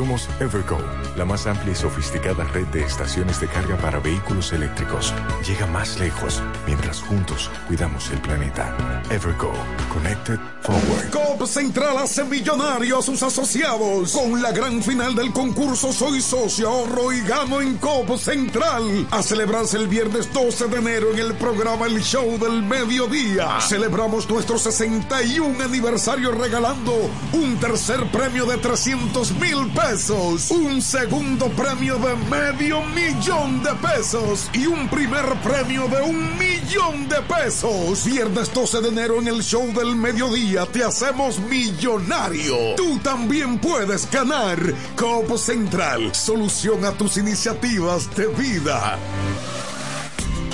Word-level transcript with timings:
Somos 0.00 0.30
Evergo, 0.40 0.78
la 1.14 1.26
más 1.26 1.46
amplia 1.46 1.72
y 1.72 1.76
sofisticada 1.76 2.44
red 2.44 2.66
de 2.68 2.82
estaciones 2.82 3.38
de 3.38 3.48
carga 3.48 3.76
para 3.76 4.00
vehículos 4.00 4.50
eléctricos. 4.50 5.12
Llega 5.46 5.66
más 5.66 6.00
lejos 6.00 6.42
mientras 6.66 7.02
juntos 7.02 7.50
cuidamos 7.68 8.08
el 8.10 8.18
planeta. 8.22 8.74
Evergo, 9.10 9.52
Connected 9.92 10.38
Forward. 10.62 11.10
COP 11.10 11.46
Central 11.46 11.98
hace 11.98 12.24
millonario 12.24 13.00
a 13.00 13.02
sus 13.02 13.22
asociados 13.22 14.12
con 14.12 14.40
la 14.40 14.52
gran 14.52 14.82
final 14.82 15.14
del 15.14 15.34
concurso 15.34 15.92
Soy 15.92 16.22
Socio 16.22 16.70
Ahorro 16.70 17.12
y 17.12 17.20
Gano 17.20 17.60
en 17.60 17.76
COP 17.76 18.16
Central. 18.16 19.06
A 19.10 19.22
celebrarse 19.22 19.76
el 19.76 19.88
viernes 19.88 20.32
12 20.32 20.68
de 20.68 20.78
enero 20.78 21.12
en 21.12 21.18
el 21.18 21.34
programa 21.34 21.84
El 21.84 22.00
Show 22.02 22.38
del 22.38 22.62
Mediodía. 22.62 23.60
Celebramos 23.60 24.30
nuestro 24.30 24.56
61 24.56 25.62
aniversario 25.62 26.32
regalando 26.32 27.10
un 27.34 27.58
tercer 27.58 28.10
premio 28.10 28.46
de 28.46 28.56
300 28.56 29.32
mil 29.32 29.70
pesos, 29.74 29.89
un 29.90 30.80
segundo 30.80 31.48
premio 31.48 31.98
de 31.98 32.14
medio 32.30 32.80
millón 32.94 33.60
de 33.60 33.72
pesos 33.74 34.48
y 34.52 34.66
un 34.66 34.88
primer 34.88 35.24
premio 35.42 35.88
de 35.88 36.00
un 36.02 36.38
millón 36.38 37.08
de 37.08 37.16
pesos. 37.22 38.04
Viernes 38.04 38.54
12 38.54 38.82
de 38.82 38.88
enero 38.88 39.18
en 39.18 39.26
el 39.26 39.42
show 39.42 39.66
del 39.72 39.96
mediodía 39.96 40.64
te 40.66 40.84
hacemos 40.84 41.40
millonario. 41.40 42.76
Tú 42.76 43.00
también 43.00 43.58
puedes 43.58 44.08
ganar. 44.08 44.60
Copo 44.94 45.36
Central, 45.36 46.14
solución 46.14 46.84
a 46.84 46.92
tus 46.92 47.16
iniciativas 47.16 48.14
de 48.14 48.28
vida. 48.28 48.96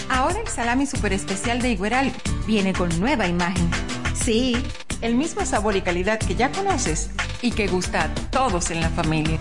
Ahora 0.09 0.41
el 0.41 0.49
salami 0.49 0.87
super 0.87 1.13
especial 1.13 1.61
de 1.61 1.73
Igueral 1.73 2.11
viene 2.47 2.73
con 2.73 2.89
nueva 2.99 3.27
imagen. 3.27 3.69
Sí, 4.15 4.57
el 5.01 5.15
mismo 5.15 5.45
sabor 5.45 5.77
y 5.77 5.83
calidad 5.83 6.19
que 6.19 6.35
ya 6.35 6.51
conoces 6.53 7.11
y 7.43 7.53
que 7.53 7.67
gusta 7.69 8.05
a 8.05 8.15
todos 8.31 8.71
en 8.71 8.81
la 8.81 8.91
familia. 8.91 9.39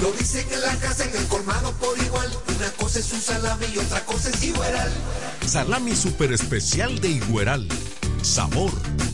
Lo 0.00 0.12
dicen 0.12 0.46
en 0.52 0.60
la 0.60 0.74
casa, 0.76 1.04
en 1.04 1.16
el 1.16 1.26
colmado 1.28 1.72
por 1.74 1.96
igual. 1.98 2.30
Una 2.56 2.70
cosa 2.72 2.98
es 2.98 3.12
un 3.12 3.20
salami 3.20 3.66
y 3.74 3.78
otra 3.78 4.04
cosa 4.04 4.30
es 4.30 4.42
Igueral. 4.42 4.92
Salami 5.46 5.94
super 5.94 6.32
especial 6.32 7.00
de 7.00 7.08
Igueral. 7.08 7.68
Sabor, 8.22 8.70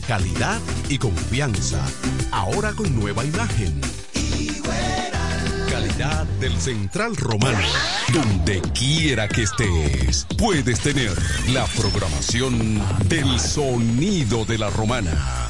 calidad 0.06 0.60
y 0.88 0.98
confianza. 0.98 1.84
Ahora 2.30 2.72
con 2.72 2.94
nueva 2.98 3.24
imagen. 3.24 3.80
Calidad 5.70 6.24
del 6.40 6.58
Central 6.60 7.16
Romano. 7.16 7.58
Donde 8.12 8.60
quiera 8.72 9.28
que 9.28 9.42
estés, 9.42 10.26
puedes 10.36 10.80
tener 10.80 11.16
la 11.48 11.66
programación 11.66 12.82
del 13.08 13.38
sonido 13.38 14.44
de 14.44 14.58
la 14.58 14.70
romana. 14.70 15.49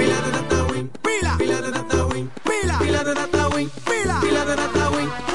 Pila 0.00 0.18
de 0.22 0.30
data 0.32 0.64
win, 0.72 0.90
pila, 1.02 1.36
pila 1.36 1.60
de 1.60 1.70
data 1.70 2.06
win, 2.06 2.30
pila, 2.42 2.78
pila 2.78 3.04
de 3.04 3.14
data 3.14 3.48
win, 3.52 3.68
pila, 3.84 4.20
pila 4.22 4.44
de 4.46 4.56
data 4.56 5.29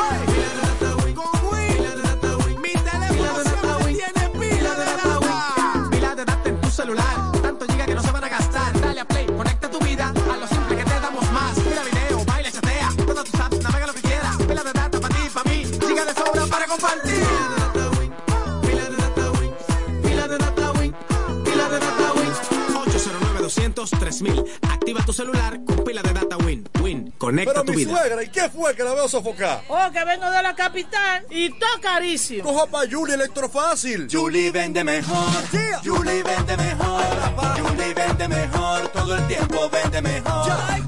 809 23.85 23.95
200 23.95 23.99
3000 23.99 24.45
Activa 24.71 25.05
tu 25.05 25.13
celular 25.13 25.59
con 25.65 25.83
pila 25.83 26.01
de 26.01 26.13
data 26.13 26.37
Win. 26.37 26.67
Win, 26.81 27.13
conecta 27.17 27.51
Pero 27.53 27.65
tu 27.65 27.71
mi 27.71 27.77
vida. 27.85 27.91
suegra, 27.97 28.23
¿y 28.23 28.27
qué 28.29 28.49
fue 28.49 28.75
que 28.75 28.83
la 28.83 28.93
veo 28.93 29.07
sofocar? 29.07 29.63
Oh, 29.67 29.91
que 29.91 30.03
vengo 30.05 30.29
de 30.29 30.43
la 30.43 30.55
capital 30.55 31.25
y 31.29 31.49
todo 31.49 31.69
carísimo. 31.81 32.43
Coja 32.43 32.67
pa' 32.67 32.83
Julie 32.89 33.15
Electrofácil. 33.15 34.07
Julie 34.11 34.51
vende 34.51 34.83
mejor. 34.83 35.27
Julie 35.83 36.23
vende 36.23 36.57
mejor. 36.57 37.03
Julie 37.57 37.93
vende 37.93 38.27
mejor. 38.27 38.87
Todo 38.89 39.15
el 39.15 39.27
tiempo 39.27 39.69
vende 39.69 40.01
mejor. 40.01 40.51
El 40.75 40.87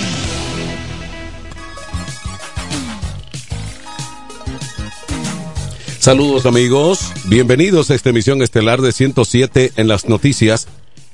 Saludos 6.01 6.47
amigos, 6.47 7.13
bienvenidos 7.25 7.91
a 7.91 7.93
esta 7.93 8.09
emisión 8.09 8.41
estelar 8.41 8.81
de 8.81 8.91
107 8.91 9.73
en 9.75 9.87
las 9.87 10.09
noticias. 10.09 10.67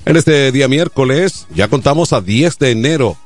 En 0.06 0.15
este 0.15 0.50
día 0.53 0.70
miércoles 0.70 1.46
ya 1.53 1.67
contamos 1.67 2.13
a 2.13 2.22
10 2.22 2.58
de 2.58 2.72
enero. 2.72 3.17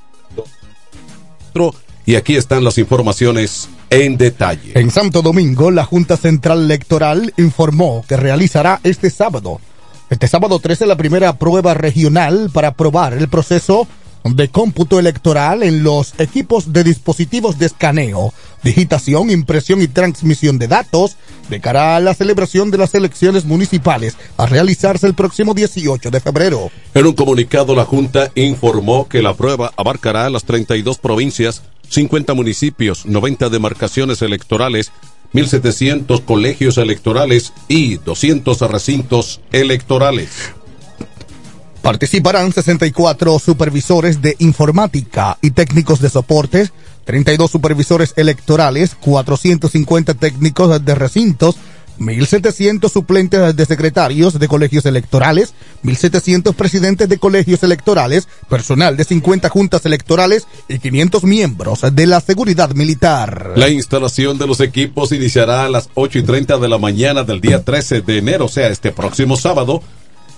Y 2.07 2.15
aquí 2.15 2.35
están 2.35 2.63
las 2.63 2.79
informaciones 2.79 3.69
en 3.91 4.17
detalle. 4.17 4.71
En 4.73 4.89
Santo 4.89 5.21
Domingo, 5.21 5.69
la 5.69 5.85
Junta 5.85 6.17
Central 6.17 6.63
Electoral 6.63 7.31
informó 7.37 8.03
que 8.09 8.17
realizará 8.17 8.79
este 8.83 9.11
sábado, 9.11 9.61
este 10.09 10.27
sábado 10.27 10.57
13, 10.57 10.87
la 10.87 10.97
primera 10.97 11.37
prueba 11.37 11.75
regional 11.75 12.49
para 12.51 12.69
aprobar 12.69 13.13
el 13.13 13.27
proceso 13.27 13.87
de 14.23 14.49
cómputo 14.49 14.99
electoral 14.99 15.63
en 15.63 15.83
los 15.83 16.19
equipos 16.19 16.73
de 16.73 16.83
dispositivos 16.83 17.57
de 17.57 17.65
escaneo, 17.65 18.33
digitación, 18.63 19.29
impresión 19.29 19.81
y 19.81 19.87
transmisión 19.87 20.59
de 20.59 20.67
datos 20.67 21.17
de 21.49 21.59
cara 21.59 21.95
a 21.95 21.99
la 21.99 22.13
celebración 22.13 22.71
de 22.71 22.77
las 22.77 22.95
elecciones 22.95 23.45
municipales 23.45 24.15
a 24.37 24.45
realizarse 24.45 25.07
el 25.07 25.15
próximo 25.15 25.53
18 25.53 26.11
de 26.11 26.19
febrero. 26.19 26.71
En 26.93 27.05
un 27.05 27.13
comunicado, 27.13 27.75
la 27.75 27.85
Junta 27.85 28.31
informó 28.35 29.07
que 29.07 29.21
la 29.21 29.33
prueba 29.33 29.73
abarcará 29.75 30.29
las 30.29 30.45
32 30.45 30.97
provincias, 30.97 31.63
50 31.89 32.33
municipios, 32.33 33.05
90 33.05 33.49
demarcaciones 33.49 34.21
electorales, 34.21 34.91
1.700 35.33 36.23
colegios 36.23 36.77
electorales 36.77 37.53
y 37.67 37.97
200 37.97 38.59
recintos 38.61 39.41
electorales. 39.51 40.53
Participarán 41.81 42.51
64 42.51 43.39
supervisores 43.39 44.21
de 44.21 44.35
informática 44.38 45.38
y 45.41 45.51
técnicos 45.51 46.00
de 46.00 46.09
soporte, 46.09 46.69
32 47.05 47.50
supervisores 47.50 48.13
electorales, 48.17 48.95
450 48.95 50.13
técnicos 50.13 50.85
de 50.85 50.95
recintos, 50.95 51.55
1.700 52.00 52.89
suplentes 52.89 53.55
de 53.55 53.65
secretarios 53.65 54.38
de 54.38 54.47
colegios 54.47 54.85
electorales, 54.85 55.53
1.700 55.83 56.53
presidentes 56.53 57.09
de 57.09 57.17
colegios 57.17 57.63
electorales, 57.63 58.27
personal 58.47 58.95
de 58.95 59.03
50 59.03 59.50
juntas 59.50 59.85
electorales 59.85 60.47
y 60.67 60.77
500 60.77 61.23
miembros 61.23 61.81
de 61.91 62.05
la 62.05 62.21
seguridad 62.21 62.71
militar. 62.75 63.53
La 63.55 63.69
instalación 63.69 64.38
de 64.38 64.47
los 64.47 64.59
equipos 64.61 65.11
iniciará 65.11 65.65
a 65.65 65.69
las 65.69 65.89
8 65.95 66.19
y 66.19 66.23
30 66.23 66.57
de 66.57 66.69
la 66.69 66.77
mañana 66.77 67.23
del 67.23 67.41
día 67.41 67.63
13 67.63 68.01
de 68.01 68.17
enero, 68.19 68.45
o 68.45 68.50
sea, 68.50 68.67
este 68.69 68.91
próximo 68.91 69.35
sábado, 69.35 69.81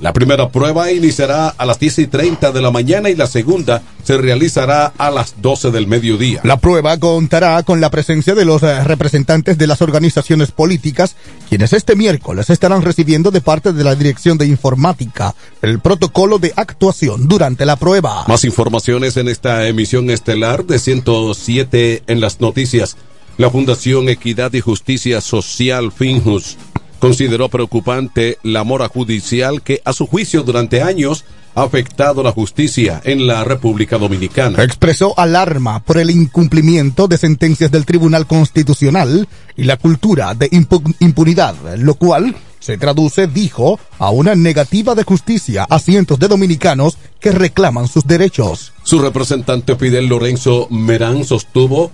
la 0.04 0.12
primera 0.12 0.50
prueba 0.50 0.92
iniciará 0.92 1.48
a 1.48 1.66
las 1.66 1.80
10 1.80 2.00
y 2.00 2.08
30 2.08 2.52
de 2.52 2.62
la 2.62 2.72
mañana 2.72 3.10
y 3.10 3.16
la 3.16 3.26
segunda 3.26 3.82
se 4.04 4.18
realizará 4.18 4.92
a 4.98 5.10
las 5.10 5.42
12 5.42 5.72
del 5.72 5.88
mediodía. 5.88 6.42
La 6.44 6.58
prueba 6.58 6.98
contará 6.98 7.64
con 7.64 7.80
la 7.80 7.90
presencia 7.90 8.36
de 8.36 8.44
los 8.44 8.64
eh, 8.64 8.84
representantes 8.84 9.58
de 9.58 9.66
las 9.66 9.82
organizaciones 9.82 10.52
políticas, 10.52 11.16
quienes 11.48 11.72
este 11.72 11.96
miércoles 11.96 12.50
estarán 12.50 12.82
recibiendo 12.82 13.32
de 13.32 13.40
parte 13.40 13.72
de 13.72 13.82
la 13.82 13.96
Dirección 13.96 14.38
de 14.38 14.46
Informática 14.46 15.36
el 15.62 15.80
protocolo 15.80 16.38
de 16.38 16.52
actuación 16.58 17.30
durante 17.30 17.66
la 17.66 17.78
prueba. 17.78 18.26
Más 18.28 18.44
informaciones 18.44 19.16
en 19.16 19.30
esta 19.30 19.70
emisión 19.70 20.10
estelar 20.10 20.66
de 20.66 20.80
107 20.80 22.04
en 22.08 22.20
las 22.20 22.42
noticias. 22.42 22.98
La 23.38 23.50
Fundación 23.50 24.10
Equidad 24.10 24.52
y 24.52 24.60
Justicia 24.60 25.22
Social 25.22 25.94
Finjus 25.94 26.58
consideró 27.04 27.50
preocupante 27.50 28.38
la 28.44 28.64
mora 28.64 28.88
judicial 28.88 29.62
que, 29.62 29.82
a 29.84 29.92
su 29.92 30.08
juicio, 30.08 30.44
durante 30.44 30.82
años 30.82 31.26
ha 31.54 31.64
afectado 31.64 32.24
la 32.24 32.32
justicia 32.32 33.02
en 33.04 33.28
la 33.28 33.44
República 33.44 33.98
Dominicana. 33.98 34.64
Expresó 34.64 35.14
alarma 35.20 35.84
por 35.84 35.98
el 35.98 36.10
incumplimiento 36.10 37.10
de 37.10 37.18
sentencias 37.18 37.70
del 37.72 37.86
Tribunal 37.86 38.26
Constitucional 38.26 39.28
y 39.58 39.64
la 39.64 39.76
cultura 39.76 40.34
de 40.34 40.48
impu 40.54 40.82
impunidad, 41.02 41.56
lo 41.78 41.96
cual 41.96 42.38
se 42.60 42.78
traduce, 42.78 43.28
dijo, 43.28 43.78
a 44.00 44.10
una 44.10 44.34
negativa 44.36 44.96
de 44.96 45.04
justicia 45.04 45.68
a 45.70 45.80
cientos 45.80 46.18
de 46.20 46.30
dominicanos 46.30 46.98
que 47.20 47.34
reclaman 47.34 47.90
sus 47.90 48.08
derechos. 48.08 48.72
Su 48.84 49.00
representante 49.00 49.76
Fidel 49.76 50.08
Lorenzo 50.08 50.70
Merán 50.70 51.26
sostuvo 51.26 51.92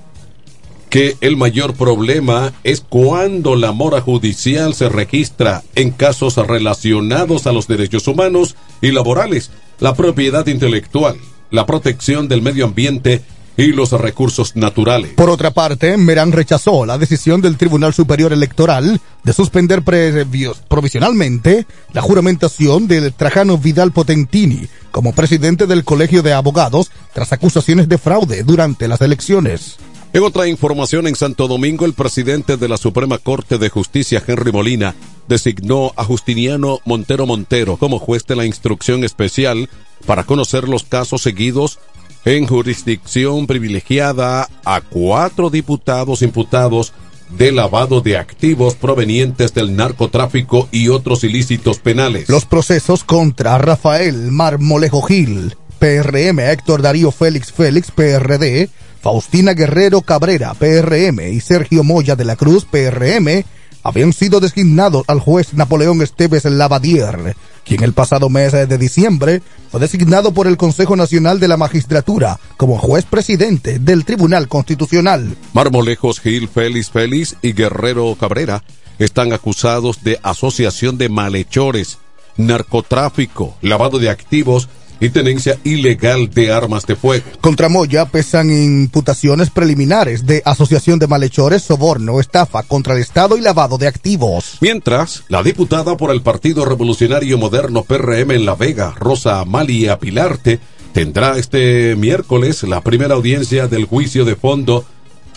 que 0.89 1.17
el 1.22 1.38
mayor 1.38 1.75
problema 1.75 2.53
es 2.63 2.81
cuando 2.81 3.55
la 3.55 3.72
mora 3.72 4.01
judicial 4.01 4.74
se 4.74 4.89
registra 4.89 5.63
en 5.75 5.91
casos 5.91 6.36
relacionados 6.36 7.48
a 7.48 7.51
los 7.51 7.67
derechos 7.67 8.08
humanos 8.08 8.55
y 8.81 8.91
laborales, 8.91 9.51
la 9.79 9.93
propiedad 9.93 10.48
intelectual, 10.48 11.17
la 11.51 11.65
protección 11.65 12.27
del 12.27 12.41
medio 12.41 12.65
ambiente 12.65 13.22
y 13.55 13.74
los 13.74 13.91
recursos 13.91 14.55
naturales. 14.55 15.12
Por 15.15 15.29
otra 15.29 15.51
parte, 15.51 15.98
Merán 15.98 16.31
rechazó 16.31 16.86
la 16.86 16.98
decisión 16.98 17.41
del 17.41 17.58
Tribunal 17.58 17.93
Superior 17.93 18.31
Electoral 18.31 19.01
de 19.24 19.34
suspender 19.34 19.84
provisionalmente 19.84 21.65
la 21.91 22.01
juramentación 22.01 22.88
del 22.88 23.13
Trajano 23.13 23.58
Vidal 23.58 23.91
Potentini 23.91 24.67
como 24.91 25.13
presidente 25.13 25.67
del 25.67 25.84
Colegio 25.84 26.24
de 26.24 26.34
Abogados 26.34 26.89
tras 27.13 27.34
acusaciones 27.34 27.89
de 27.89 27.98
fraude 27.98 28.43
durante 28.43 28.88
las 28.88 29.01
elecciones. 29.01 29.77
En 30.12 30.24
otra 30.24 30.48
información, 30.48 31.06
en 31.06 31.16
Santo 31.16 31.48
Domingo, 31.48 31.86
el 31.86 31.94
presidente 31.94 32.58
de 32.58 32.68
la 32.68 32.78
Suprema 32.78 33.20
Corte 33.20 33.60
de 33.60 33.70
Justicia, 33.70 34.24
Henry 34.25 34.51
Molina, 34.51 34.96
designó 35.28 35.94
a 35.96 36.04
Justiniano 36.04 36.80
Montero 36.84 37.28
Montero 37.28 37.78
como 37.78 38.00
juez 38.00 38.25
de 38.25 38.36
la 38.36 38.46
instrucción 38.46 39.04
especial 39.04 39.70
para 40.08 40.24
conocer 40.24 40.68
los 40.68 40.84
casos 40.84 41.22
seguidos 41.22 41.78
en 42.25 42.48
jurisdicción 42.48 43.46
privilegiada 43.46 44.50
a 44.66 44.82
cuatro 44.82 45.51
diputados 45.51 46.24
imputados 46.24 46.92
de 47.38 47.51
lavado 47.51 48.01
de 48.01 48.18
activos 48.18 48.74
provenientes 48.74 49.54
del 49.54 49.75
narcotráfico 49.75 50.68
y 50.72 50.88
otros 50.88 51.24
ilícitos 51.24 51.78
penales. 51.78 52.28
Los 52.30 52.46
procesos 52.46 53.04
contra 53.04 53.60
Rafael 53.60 54.32
Marmolejo 54.32 55.04
Gil, 55.04 55.56
PRM, 55.78 56.39
Héctor 56.39 56.82
Darío 56.82 57.12
Félix 57.12 57.51
Félix, 57.51 57.92
PRD, 57.92 58.70
Faustina 59.01 59.53
Guerrero 59.53 60.01
Cabrera, 60.01 60.53
PRM, 60.53 61.20
y 61.32 61.39
Sergio 61.39 61.84
Moya 61.84 62.15
de 62.15 62.25
la 62.25 62.36
Cruz, 62.36 62.65
PRM, 62.65 63.44
habían 63.84 64.13
sido 64.13 64.39
designados 64.39 65.03
al 65.08 65.20
juez 65.20 65.53
Napoleón 65.53 66.01
Esteves 66.01 66.46
Lavadier, 66.46 67.36
quien 67.63 67.84
el 67.84 67.94
pasado 67.94 68.29
mes 68.29 68.51
de 68.51 68.77
diciembre 68.77 69.41
fue 69.72 69.79
designado 69.79 70.34
por 70.34 70.48
el 70.48 70.58
Consejo 70.58 70.96
Nacional 70.96 71.39
de 71.39 71.48
la 71.48 71.58
Magistratura 71.58 72.39
como 72.58 72.77
juez 72.77 73.06
presidente 73.06 73.79
del 73.79 74.06
Tribunal 74.06 74.48
Constitucional. 74.48 75.36
Marmolejos 75.53 76.20
Gil 76.20 76.50
Félix 76.50 76.89
Félix 76.89 77.36
y 77.41 77.53
Guerrero 77.53 78.15
Cabrera 78.20 78.63
están 78.98 79.32
acusados 79.32 80.03
de 80.03 80.20
asociación 80.24 80.98
de 80.98 81.08
malhechores, 81.08 82.00
narcotráfico, 82.36 83.56
lavado 83.62 84.00
de 84.00 84.10
activos 84.10 84.68
y 85.00 85.10
tenencia 85.10 85.58
ilegal 85.63 86.29
de 86.29 86.51
armas 86.51 86.86
de 86.86 86.96
fuego. 86.96 87.25
Contra 87.41 87.70
Moya 87.70 88.06
pesan 88.06 88.51
imputaciones 88.51 89.50
preliminares 89.50 90.25
de 90.25 90.41
asociación 90.46 91.00
de 91.00 91.08
malhechores, 91.08 91.63
soborno, 91.63 92.20
estafa 92.20 92.63
contra 92.63 92.96
el 92.96 93.01
Estado 93.01 93.38
y 93.38 93.41
lavado 93.41 93.77
de 93.77 93.88
activos. 93.88 94.58
Mientras, 94.62 95.24
la 95.29 95.44
diputada 95.44 95.98
por 95.98 96.12
el 96.12 96.22
Partido 96.22 96.65
Revolucionario 96.65 97.38
Moderno 97.38 97.84
PRM 97.84 98.32
en 98.32 98.46
La 98.46 98.56
Vega, 98.56 98.94
Rosa 98.98 99.39
Amalia 99.39 100.00
Pilarte, 100.00 100.60
tendrá 100.94 101.38
este 101.38 101.96
miércoles 101.96 102.63
la 102.63 102.82
primera 102.82 103.15
audiencia 103.15 103.68
del 103.68 103.86
juicio 103.86 104.25
de 104.25 104.36
fondo 104.36 104.86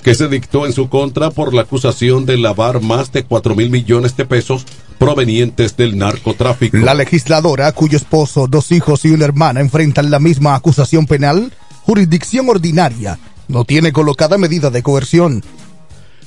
que 0.02 0.14
se 0.14 0.28
dictó 0.28 0.66
en 0.66 0.72
su 0.72 0.88
contra 0.88 1.30
por 1.30 1.54
la 1.54 1.62
acusación 1.62 2.26
de 2.26 2.36
lavar 2.36 2.80
más 2.80 3.12
de 3.12 3.24
4 3.24 3.54
mil 3.54 3.70
millones 3.70 4.16
de 4.16 4.24
pesos 4.24 4.66
provenientes 5.02 5.76
del 5.76 5.98
narcotráfico. 5.98 6.76
La 6.76 6.94
legisladora, 6.94 7.72
cuyo 7.72 7.96
esposo, 7.96 8.46
dos 8.46 8.70
hijos 8.70 9.04
y 9.04 9.10
una 9.10 9.24
hermana 9.24 9.60
enfrentan 9.60 10.12
la 10.12 10.20
misma 10.20 10.54
acusación 10.54 11.06
penal, 11.06 11.52
jurisdicción 11.82 12.48
ordinaria, 12.48 13.18
no 13.48 13.64
tiene 13.64 13.92
colocada 13.92 14.38
medida 14.38 14.70
de 14.70 14.84
coerción. 14.84 15.42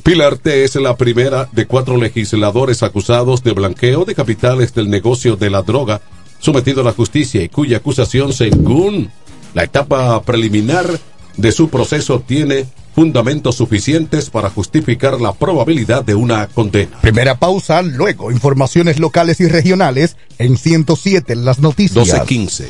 Pilarte 0.03 0.65
es 0.65 0.75
la 0.75 0.97
primera 0.97 1.47
de 1.53 1.65
cuatro 1.65 1.95
legisladores 1.95 2.83
acusados 2.83 3.43
de 3.43 3.53
blanqueo 3.53 4.03
de 4.03 4.13
capitales 4.13 4.73
del 4.73 4.89
negocio 4.89 5.37
de 5.37 5.49
la 5.49 5.61
droga 5.61 6.01
sometido 6.39 6.81
a 6.81 6.83
la 6.83 6.91
justicia 6.91 7.41
y 7.41 7.47
cuya 7.47 7.77
acusación, 7.77 8.33
según 8.33 9.09
la 9.53 9.63
etapa 9.63 10.21
preliminar 10.23 10.99
de 11.37 11.51
su 11.51 11.69
proceso, 11.69 12.19
tiene 12.19 12.65
fundamentos 12.93 13.55
suficientes 13.55 14.29
para 14.29 14.49
justificar 14.49 15.19
la 15.19 15.33
probabilidad 15.33 16.03
de 16.03 16.15
una 16.15 16.47
condena. 16.47 17.01
Primera 17.01 17.37
pausa, 17.37 17.81
luego 17.81 18.31
informaciones 18.31 18.99
locales 18.99 19.41
y 19.41 19.47
regionales 19.47 20.15
en 20.37 20.57
107 20.57 21.33
en 21.33 21.45
las 21.45 21.59
noticias. 21.59 22.05
1215. 22.05 22.69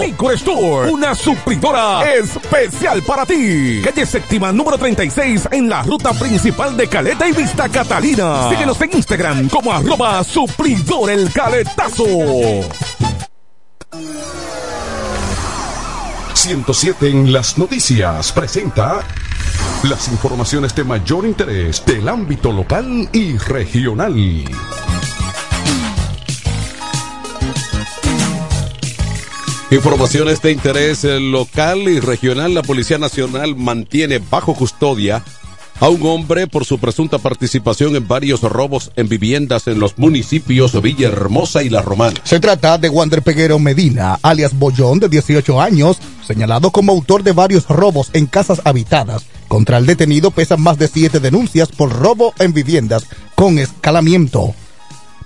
Licor 0.00 0.34
Store. 0.34 0.90
Una 0.90 1.14
supridora 1.14 2.12
especial 2.12 3.02
para 3.02 3.24
ti. 3.24 3.80
Calle 3.82 4.04
séptima 4.04 4.52
número 4.52 4.76
36 4.76 5.48
en 5.52 5.68
la 5.68 5.82
ruta 5.82 6.12
principal 6.12 6.76
de 6.76 6.86
Caleta 6.86 7.26
y 7.26 7.32
Vista 7.32 7.68
Catalina. 7.68 8.50
Síguenos 8.50 8.80
en 8.82 8.96
Instagram 8.96 9.48
como 9.48 9.72
arroba 9.72 10.22
suplidor 10.22 11.10
el 11.10 11.32
caletazo. 11.32 12.04
107 16.34 17.08
en 17.08 17.32
las 17.32 17.56
noticias 17.56 18.32
presenta 18.32 19.00
las 19.82 20.08
informaciones 20.08 20.74
de 20.74 20.84
mayor 20.84 21.24
interés 21.24 21.84
del 21.86 22.06
ámbito 22.08 22.52
local 22.52 23.08
y 23.12 23.38
regional. 23.38 24.44
Informaciones 29.74 30.40
de 30.40 30.52
interés 30.52 31.02
eh, 31.02 31.18
local 31.18 31.88
y 31.88 31.98
regional. 31.98 32.54
La 32.54 32.62
Policía 32.62 32.96
Nacional 32.96 33.56
mantiene 33.56 34.20
bajo 34.20 34.54
custodia 34.54 35.24
a 35.80 35.88
un 35.88 36.06
hombre 36.06 36.46
por 36.46 36.64
su 36.64 36.78
presunta 36.78 37.18
participación 37.18 37.96
en 37.96 38.06
varios 38.06 38.42
robos 38.42 38.92
en 38.94 39.08
viviendas 39.08 39.66
en 39.66 39.80
los 39.80 39.98
municipios 39.98 40.80
Villahermosa 40.80 41.64
y 41.64 41.70
La 41.70 41.82
Romana. 41.82 42.20
Se 42.22 42.38
trata 42.38 42.78
de 42.78 42.88
Wander 42.88 43.22
Peguero 43.22 43.58
Medina, 43.58 44.16
alias 44.22 44.56
Bollón, 44.56 45.00
de 45.00 45.08
18 45.08 45.60
años, 45.60 45.98
señalado 46.24 46.70
como 46.70 46.92
autor 46.92 47.24
de 47.24 47.32
varios 47.32 47.66
robos 47.66 48.10
en 48.12 48.26
casas 48.26 48.62
habitadas. 48.64 49.26
Contra 49.48 49.78
el 49.78 49.86
detenido 49.86 50.30
pesan 50.30 50.60
más 50.62 50.78
de 50.78 50.86
siete 50.86 51.18
denuncias 51.18 51.70
por 51.70 51.92
robo 51.92 52.32
en 52.38 52.52
viviendas 52.52 53.06
con 53.34 53.58
escalamiento. 53.58 54.54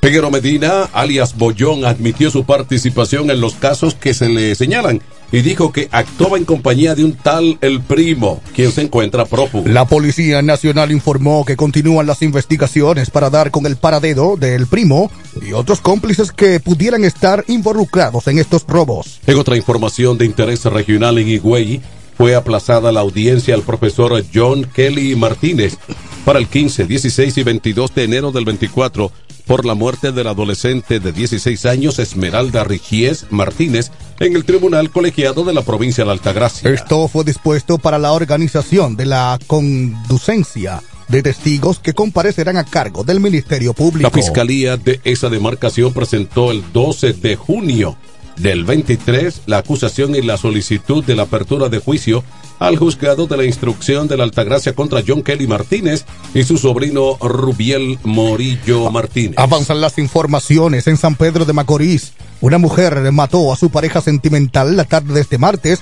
Peguero 0.00 0.30
Medina, 0.30 0.84
alias 0.92 1.36
Bollón, 1.36 1.84
admitió 1.84 2.30
su 2.30 2.44
participación 2.44 3.30
en 3.30 3.40
los 3.40 3.54
casos 3.54 3.94
que 3.94 4.14
se 4.14 4.28
le 4.28 4.54
señalan 4.54 5.02
y 5.32 5.40
dijo 5.42 5.72
que 5.72 5.88
actuaba 5.90 6.38
en 6.38 6.44
compañía 6.44 6.94
de 6.94 7.04
un 7.04 7.14
tal 7.14 7.58
El 7.60 7.80
Primo, 7.80 8.40
quien 8.54 8.70
se 8.70 8.82
encuentra 8.82 9.24
prófugo. 9.24 9.68
La 9.68 9.86
Policía 9.86 10.40
Nacional 10.40 10.92
informó 10.92 11.44
que 11.44 11.56
continúan 11.56 12.06
las 12.06 12.22
investigaciones 12.22 13.10
para 13.10 13.28
dar 13.28 13.50
con 13.50 13.66
el 13.66 13.76
paradero 13.76 14.36
del 14.38 14.68
Primo 14.68 15.10
y 15.44 15.52
otros 15.52 15.80
cómplices 15.80 16.30
que 16.30 16.60
pudieran 16.60 17.04
estar 17.04 17.44
involucrados 17.48 18.28
en 18.28 18.38
estos 18.38 18.64
robos. 18.68 19.20
En 19.26 19.36
otra 19.36 19.56
información 19.56 20.16
de 20.16 20.26
interés 20.26 20.64
regional 20.64 21.18
en 21.18 21.28
Higüey, 21.28 21.82
fue 22.18 22.34
aplazada 22.34 22.90
la 22.90 22.98
audiencia 22.98 23.54
al 23.54 23.62
profesor 23.62 24.24
John 24.34 24.64
Kelly 24.74 25.14
Martínez 25.14 25.78
para 26.24 26.40
el 26.40 26.48
15, 26.48 26.84
16 26.86 27.38
y 27.38 27.42
22 27.44 27.94
de 27.94 28.02
enero 28.04 28.32
del 28.32 28.44
24 28.44 29.12
por 29.46 29.64
la 29.64 29.74
muerte 29.74 30.10
del 30.10 30.26
adolescente 30.26 30.98
de 30.98 31.12
16 31.12 31.64
años 31.66 32.00
Esmeralda 32.00 32.64
Rigies 32.64 33.26
Martínez 33.30 33.92
en 34.18 34.34
el 34.34 34.44
Tribunal 34.44 34.90
Colegiado 34.90 35.44
de 35.44 35.54
la 35.54 35.62
provincia 35.62 36.04
de 36.04 36.10
Altagracia. 36.10 36.68
Esto 36.70 37.06
fue 37.06 37.22
dispuesto 37.22 37.78
para 37.78 37.98
la 37.98 38.10
organización 38.10 38.96
de 38.96 39.06
la 39.06 39.38
conducencia 39.46 40.82
de 41.06 41.22
testigos 41.22 41.78
que 41.78 41.94
comparecerán 41.94 42.56
a 42.56 42.64
cargo 42.64 43.04
del 43.04 43.20
Ministerio 43.20 43.74
Público. 43.74 44.10
La 44.12 44.22
Fiscalía 44.22 44.76
de 44.76 45.00
esa 45.04 45.28
demarcación 45.28 45.92
presentó 45.92 46.50
el 46.50 46.64
12 46.72 47.12
de 47.12 47.36
junio 47.36 47.96
del 48.38 48.64
23 48.64 49.42
la 49.46 49.58
acusación 49.58 50.14
y 50.14 50.22
la 50.22 50.36
solicitud 50.36 51.04
de 51.04 51.16
la 51.16 51.24
apertura 51.24 51.68
de 51.68 51.78
juicio 51.78 52.24
al 52.58 52.76
juzgado 52.76 53.26
de 53.26 53.36
la 53.36 53.44
instrucción 53.44 54.08
de 54.08 54.16
la 54.16 54.24
Altagracia 54.24 54.74
contra 54.74 55.02
John 55.06 55.22
Kelly 55.22 55.46
Martínez 55.46 56.04
y 56.34 56.42
su 56.42 56.58
sobrino 56.58 57.16
Rubiel 57.20 57.98
Morillo 58.02 58.90
Martínez. 58.90 59.38
Avanzan 59.38 59.80
las 59.80 59.98
informaciones 59.98 60.86
en 60.86 60.96
San 60.96 61.14
Pedro 61.14 61.44
de 61.44 61.52
Macorís. 61.52 62.12
Una 62.40 62.58
mujer 62.58 63.12
mató 63.12 63.52
a 63.52 63.56
su 63.56 63.70
pareja 63.70 64.00
sentimental 64.00 64.76
la 64.76 64.84
tarde 64.84 65.14
de 65.14 65.20
este 65.20 65.38
martes 65.38 65.80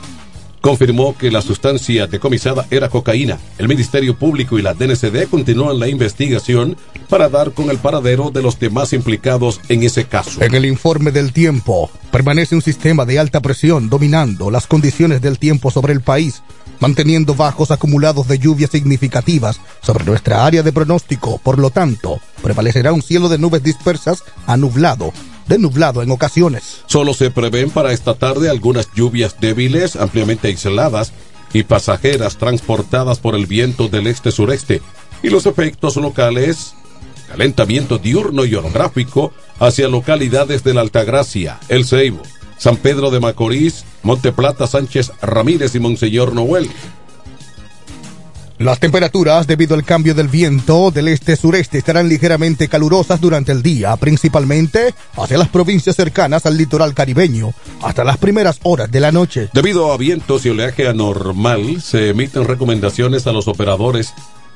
confirmó 0.60 1.18
que 1.18 1.32
la 1.32 1.42
sustancia 1.42 2.06
decomisada 2.06 2.66
era 2.70 2.88
cocaína. 2.88 3.38
El 3.58 3.66
Ministerio 3.66 4.16
Público 4.16 4.60
y 4.60 4.62
la 4.62 4.74
DNCD 4.74 5.28
continúan 5.28 5.80
la 5.80 5.88
investigación 5.88 6.76
para 7.08 7.28
dar 7.28 7.50
con 7.50 7.68
el 7.70 7.78
paradero 7.78 8.30
de 8.30 8.42
los 8.42 8.60
demás 8.60 8.92
implicados 8.92 9.60
en 9.68 9.82
ese 9.82 10.04
caso. 10.04 10.42
En 10.42 10.54
el 10.54 10.66
informe 10.66 11.10
del 11.10 11.32
tiempo, 11.32 11.90
permanece 12.12 12.54
un 12.54 12.62
sistema 12.62 13.04
de 13.04 13.18
alta 13.18 13.40
presión 13.40 13.90
dominando 13.90 14.52
las 14.52 14.68
condiciones 14.68 15.20
del 15.20 15.40
tiempo 15.40 15.72
sobre 15.72 15.92
el 15.92 16.00
país, 16.00 16.42
manteniendo 16.80 17.34
bajos 17.34 17.70
acumulados 17.70 18.28
de 18.28 18.38
lluvias 18.38 18.70
significativas 18.70 19.60
sobre 19.82 20.04
nuestra 20.04 20.44
área 20.44 20.62
de 20.62 20.72
pronóstico. 20.72 21.38
Por 21.38 21.58
lo 21.58 21.70
tanto, 21.70 22.20
prevalecerá 22.42 22.92
un 22.92 23.02
cielo 23.02 23.28
de 23.28 23.38
nubes 23.38 23.62
dispersas 23.62 24.24
a 24.46 24.56
nublado 24.56 25.12
de 25.46 25.58
nublado 25.58 26.02
en 26.02 26.10
ocasiones. 26.10 26.82
Solo 26.86 27.14
se 27.14 27.30
prevén 27.30 27.70
para 27.70 27.92
esta 27.92 28.14
tarde 28.14 28.50
algunas 28.50 28.88
lluvias 28.94 29.36
débiles, 29.40 29.96
ampliamente 29.96 30.48
aisladas 30.48 31.12
y 31.52 31.62
pasajeras 31.62 32.36
transportadas 32.36 33.18
por 33.18 33.34
el 33.34 33.46
viento 33.46 33.88
del 33.88 34.06
este-sureste 34.08 34.82
y 35.22 35.30
los 35.30 35.46
efectos 35.46 35.96
locales, 35.96 36.74
calentamiento 37.28 37.98
diurno 37.98 38.44
y 38.44 38.54
orográfico 38.54 39.32
hacia 39.58 39.88
localidades 39.88 40.64
de 40.64 40.74
la 40.74 40.82
Altagracia, 40.82 41.58
El 41.68 41.84
Ceibo, 41.84 42.22
San 42.58 42.76
Pedro 42.76 43.10
de 43.10 43.20
Macorís, 43.20 43.84
Monte 44.02 44.32
Plata, 44.32 44.66
Sánchez 44.66 45.12
Ramírez 45.20 45.74
y 45.74 45.80
Monseñor 45.80 46.34
Noel. 46.34 46.70
Las 48.58 48.80
temperaturas, 48.80 49.46
debido 49.46 49.74
al 49.74 49.84
cambio 49.84 50.14
del 50.14 50.28
viento 50.28 50.90
del 50.90 51.08
este-sureste, 51.08 51.76
estarán 51.76 52.08
ligeramente 52.08 52.68
calurosas 52.68 53.20
durante 53.20 53.52
el 53.52 53.62
día, 53.62 53.94
principalmente 53.96 54.94
hacia 55.14 55.36
las 55.36 55.48
provincias 55.48 55.94
cercanas 55.94 56.46
al 56.46 56.56
litoral 56.56 56.94
caribeño, 56.94 57.52
hasta 57.82 58.02
las 58.02 58.16
primeras 58.16 58.58
horas 58.62 58.90
de 58.90 59.00
la 59.00 59.12
noche. 59.12 59.50
Debido 59.52 59.92
a 59.92 59.98
vientos 59.98 60.46
y 60.46 60.48
oleaje 60.48 60.88
anormal, 60.88 61.82
se 61.82 62.08
emiten 62.08 62.46
recomendaciones 62.46 63.26
a 63.26 63.32
los 63.32 63.46
operadores 63.46 64.14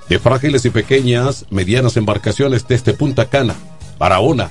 de 0.09 0.19
frágiles 0.19 0.65
y 0.65 0.71
pequeñas, 0.71 1.45
medianas 1.51 1.99
embarcaciones 1.99 2.67
desde 2.67 2.95
Punta 2.95 3.27
Cana, 3.27 3.55
Barahona 3.99 4.51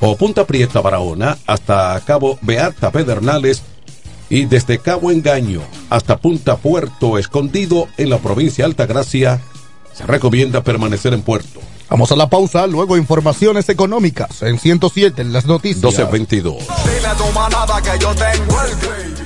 o 0.00 0.16
Punta 0.16 0.46
Prieta, 0.46 0.80
Barahona, 0.80 1.38
hasta 1.46 2.00
Cabo 2.04 2.38
Beata, 2.42 2.90
Pedernales, 2.90 3.62
y 4.28 4.46
desde 4.46 4.78
Cabo 4.78 5.10
Engaño 5.10 5.62
hasta 5.88 6.18
Punta 6.18 6.56
Puerto 6.56 7.18
Escondido 7.18 7.88
en 7.96 8.10
la 8.10 8.18
provincia 8.18 8.64
de 8.64 8.70
Altagracia, 8.70 9.40
se 9.92 10.04
recomienda 10.06 10.62
permanecer 10.62 11.14
en 11.14 11.22
puerto. 11.22 11.60
Vamos 11.88 12.10
a 12.10 12.16
la 12.16 12.28
pausa, 12.28 12.66
luego 12.66 12.96
informaciones 12.96 13.68
económicas 13.68 14.42
en 14.42 14.58
107 14.58 15.22
en 15.22 15.32
las 15.32 15.46
noticias. 15.46 15.82
1222. 15.82 16.56
Dile 16.58 17.06
a 17.06 17.14
tu 17.14 17.32
manada 17.32 17.80
que 17.80 17.98
yo 17.98 18.12
tengo 18.14 18.62
el 18.62 19.25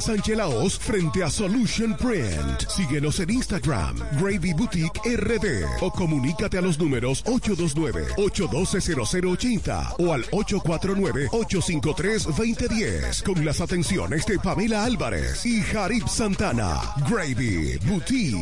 Sánchez 0.00 0.36
Laos 0.36 0.76
frente 0.78 1.22
a 1.22 1.30
Solution 1.30 1.96
Print. 1.96 2.68
Síguenos 2.68 3.20
en 3.20 3.30
Instagram, 3.30 3.96
Gravy 4.20 4.52
Boutique 4.52 5.00
RD 5.04 5.64
o 5.80 5.90
comunícate 5.90 6.58
a 6.58 6.60
los 6.60 6.78
números 6.78 7.24
829-812-0080 7.24 9.94
o 9.98 10.12
al 10.12 10.26
849-853-2010 10.30 13.22
con 13.22 13.42
las 13.44 13.60
atenciones 13.60 14.26
de 14.26 14.38
Pamela 14.38 14.84
Álvarez 14.84 15.44
y 15.46 15.62
Jarib 15.62 16.06
Santana. 16.08 16.80
Gravy 17.08 17.78
Boutique. 17.86 18.38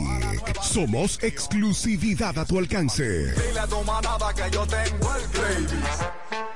Somos 0.63 1.23
exclusividad 1.23 2.39
a 2.39 2.45
tu 2.45 2.59
alcance. 2.59 3.33
Dile 3.33 3.61
a 3.61 3.67
tu 3.67 3.77
que 4.35 4.51
yo 4.51 4.67
tengo 4.67 5.15
el 5.15 5.23
gravy. 5.33 6.56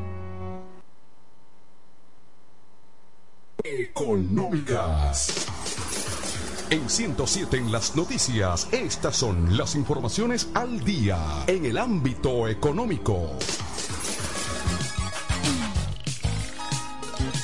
Económicas. 3.79 5.47
En 6.69 6.89
107 6.89 7.55
en 7.55 7.71
las 7.71 7.95
noticias, 7.95 8.67
estas 8.73 9.15
son 9.15 9.55
las 9.55 9.75
informaciones 9.75 10.49
al 10.53 10.83
día 10.83 11.17
en 11.47 11.65
el 11.65 11.77
ámbito 11.77 12.49
económico. 12.49 13.37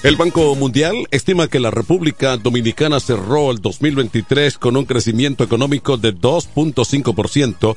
El 0.03 0.17
Banco 0.17 0.53
Mundial 0.55 1.07
estima 1.11 1.47
que 1.47 1.61
la 1.61 1.71
República 1.71 2.35
Dominicana 2.35 2.99
cerró 2.99 3.51
el 3.51 3.61
2023 3.61 4.57
con 4.57 4.75
un 4.75 4.85
crecimiento 4.85 5.45
económico 5.45 5.95
de 5.95 6.13
2.5%. 6.13 7.75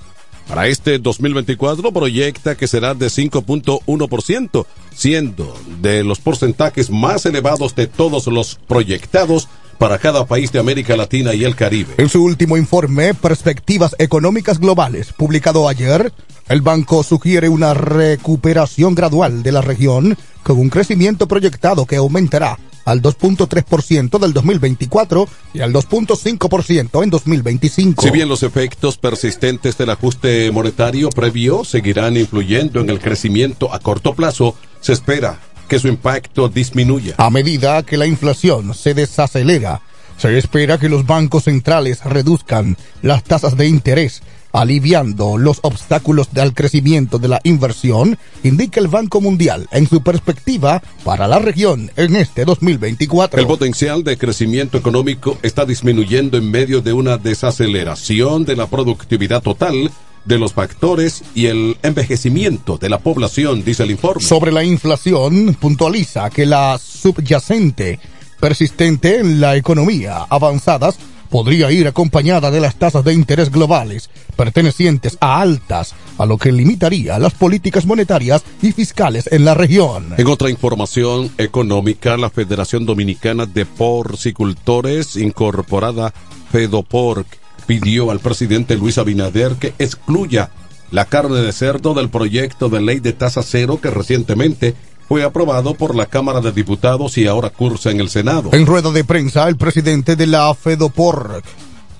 Para 0.50 0.66
este 0.66 0.98
2024 0.98 1.92
proyecta 1.92 2.56
que 2.56 2.66
será 2.66 2.92
de 2.94 3.06
5.1%, 3.06 4.66
siendo 4.92 5.56
de 5.80 6.02
los 6.02 6.18
porcentajes 6.18 6.90
más 6.90 7.24
elevados 7.24 7.76
de 7.76 7.86
todos 7.86 8.26
los 8.26 8.56
proyectados 8.66 9.48
para 9.78 9.98
cada 9.98 10.26
país 10.26 10.50
de 10.50 10.58
América 10.58 10.96
Latina 10.96 11.34
y 11.34 11.44
el 11.44 11.54
Caribe. 11.54 11.94
En 11.98 12.08
su 12.08 12.24
último 12.24 12.56
informe, 12.56 13.14
Perspectivas 13.14 13.94
Económicas 14.00 14.58
Globales, 14.58 15.12
publicado 15.12 15.68
ayer, 15.68 16.12
el 16.48 16.62
banco 16.62 17.04
sugiere 17.04 17.48
una 17.48 17.72
recuperación 17.72 18.96
gradual 18.96 19.44
de 19.44 19.52
la 19.52 19.60
región 19.60 20.18
con 20.42 20.58
un 20.58 20.68
crecimiento 20.68 21.28
proyectado 21.28 21.86
que 21.86 21.94
aumentará 21.94 22.58
al 22.84 23.02
2.3% 23.02 24.18
del 24.18 24.32
2024 24.32 25.28
y 25.54 25.60
al 25.60 25.72
2.5% 25.72 27.02
en 27.02 27.10
2025. 27.10 28.02
Si 28.02 28.10
bien 28.10 28.28
los 28.28 28.42
efectos 28.42 28.96
persistentes 28.96 29.76
del 29.78 29.90
ajuste 29.90 30.50
monetario 30.50 31.10
previo 31.10 31.64
seguirán 31.64 32.16
influyendo 32.16 32.80
en 32.80 32.90
el 32.90 33.00
crecimiento 33.00 33.72
a 33.72 33.78
corto 33.78 34.14
plazo, 34.14 34.54
se 34.80 34.92
espera 34.92 35.40
que 35.68 35.78
su 35.78 35.88
impacto 35.88 36.48
disminuya. 36.48 37.14
A 37.18 37.30
medida 37.30 37.82
que 37.84 37.96
la 37.96 38.06
inflación 38.06 38.74
se 38.74 38.92
desacelera, 38.92 39.80
se 40.16 40.36
espera 40.36 40.78
que 40.78 40.88
los 40.88 41.06
bancos 41.06 41.44
centrales 41.44 42.04
reduzcan 42.04 42.76
las 43.02 43.22
tasas 43.22 43.56
de 43.56 43.68
interés, 43.68 44.22
aliviando 44.52 45.38
los 45.38 45.60
obstáculos 45.62 46.28
al 46.36 46.54
crecimiento 46.54 47.18
de 47.18 47.28
la 47.28 47.40
inversión, 47.44 48.18
indica 48.42 48.80
el 48.80 48.88
Banco 48.88 49.20
Mundial 49.20 49.68
en 49.72 49.88
su 49.88 50.02
perspectiva 50.02 50.82
para 51.04 51.28
la 51.28 51.38
región 51.38 51.90
en 51.96 52.16
este 52.16 52.44
2024. 52.44 53.40
El 53.40 53.46
potencial 53.46 54.04
de 54.04 54.16
crecimiento 54.16 54.78
económico 54.78 55.38
está 55.42 55.64
disminuyendo 55.64 56.38
en 56.38 56.50
medio 56.50 56.80
de 56.80 56.92
una 56.92 57.16
desaceleración 57.16 58.44
de 58.44 58.56
la 58.56 58.66
productividad 58.66 59.42
total 59.42 59.90
de 60.24 60.38
los 60.38 60.52
factores 60.52 61.22
y 61.34 61.46
el 61.46 61.76
envejecimiento 61.82 62.76
de 62.76 62.88
la 62.88 62.98
población, 62.98 63.64
dice 63.64 63.84
el 63.84 63.92
informe. 63.92 64.22
Sobre 64.22 64.52
la 64.52 64.64
inflación, 64.64 65.56
puntualiza 65.58 66.28
que 66.30 66.46
la 66.46 66.78
subyacente 66.78 67.98
persistente 68.38 69.20
en 69.20 69.40
la 69.40 69.56
economía 69.56 70.26
avanzadas 70.28 70.98
podría 71.30 71.70
ir 71.70 71.86
acompañada 71.86 72.50
de 72.50 72.60
las 72.60 72.76
tasas 72.76 73.04
de 73.04 73.14
interés 73.14 73.50
globales 73.50 74.10
pertenecientes 74.36 75.16
a 75.20 75.40
altas, 75.40 75.94
a 76.18 76.26
lo 76.26 76.36
que 76.36 76.52
limitaría 76.52 77.18
las 77.18 77.34
políticas 77.34 77.86
monetarias 77.86 78.42
y 78.60 78.72
fiscales 78.72 79.28
en 79.32 79.44
la 79.44 79.54
región. 79.54 80.14
En 80.18 80.26
otra 80.26 80.50
información 80.50 81.30
económica, 81.38 82.16
la 82.16 82.30
Federación 82.30 82.84
Dominicana 82.84 83.46
de 83.46 83.64
Porcicultores, 83.66 85.16
incorporada 85.16 86.12
FEDOPORC, 86.50 87.26
pidió 87.66 88.10
al 88.10 88.18
presidente 88.18 88.76
Luis 88.76 88.98
Abinader 88.98 89.54
que 89.54 89.74
excluya 89.78 90.50
la 90.90 91.04
carne 91.04 91.40
de 91.40 91.52
cerdo 91.52 91.94
del 91.94 92.08
proyecto 92.08 92.68
de 92.68 92.80
ley 92.80 92.98
de 92.98 93.12
tasa 93.12 93.42
cero 93.42 93.78
que 93.80 93.90
recientemente 93.90 94.74
fue 95.10 95.24
aprobado 95.24 95.74
por 95.74 95.96
la 95.96 96.06
Cámara 96.06 96.40
de 96.40 96.52
Diputados 96.52 97.18
y 97.18 97.26
ahora 97.26 97.50
cursa 97.50 97.90
en 97.90 97.98
el 97.98 98.08
Senado. 98.08 98.50
En 98.52 98.64
rueda 98.64 98.92
de 98.92 99.02
prensa, 99.02 99.48
el 99.48 99.56
presidente 99.56 100.14
de 100.14 100.28
la 100.28 100.54
FEDOPORC, 100.54 101.44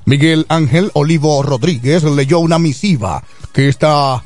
Miguel 0.05 0.47
Ángel 0.49 0.93
Olivo 0.95 1.43
Rodríguez, 1.43 2.05
leyó 2.05 2.39
una 2.39 2.61
misiva 2.61 3.25
que 3.53 3.69
esta 3.69 4.23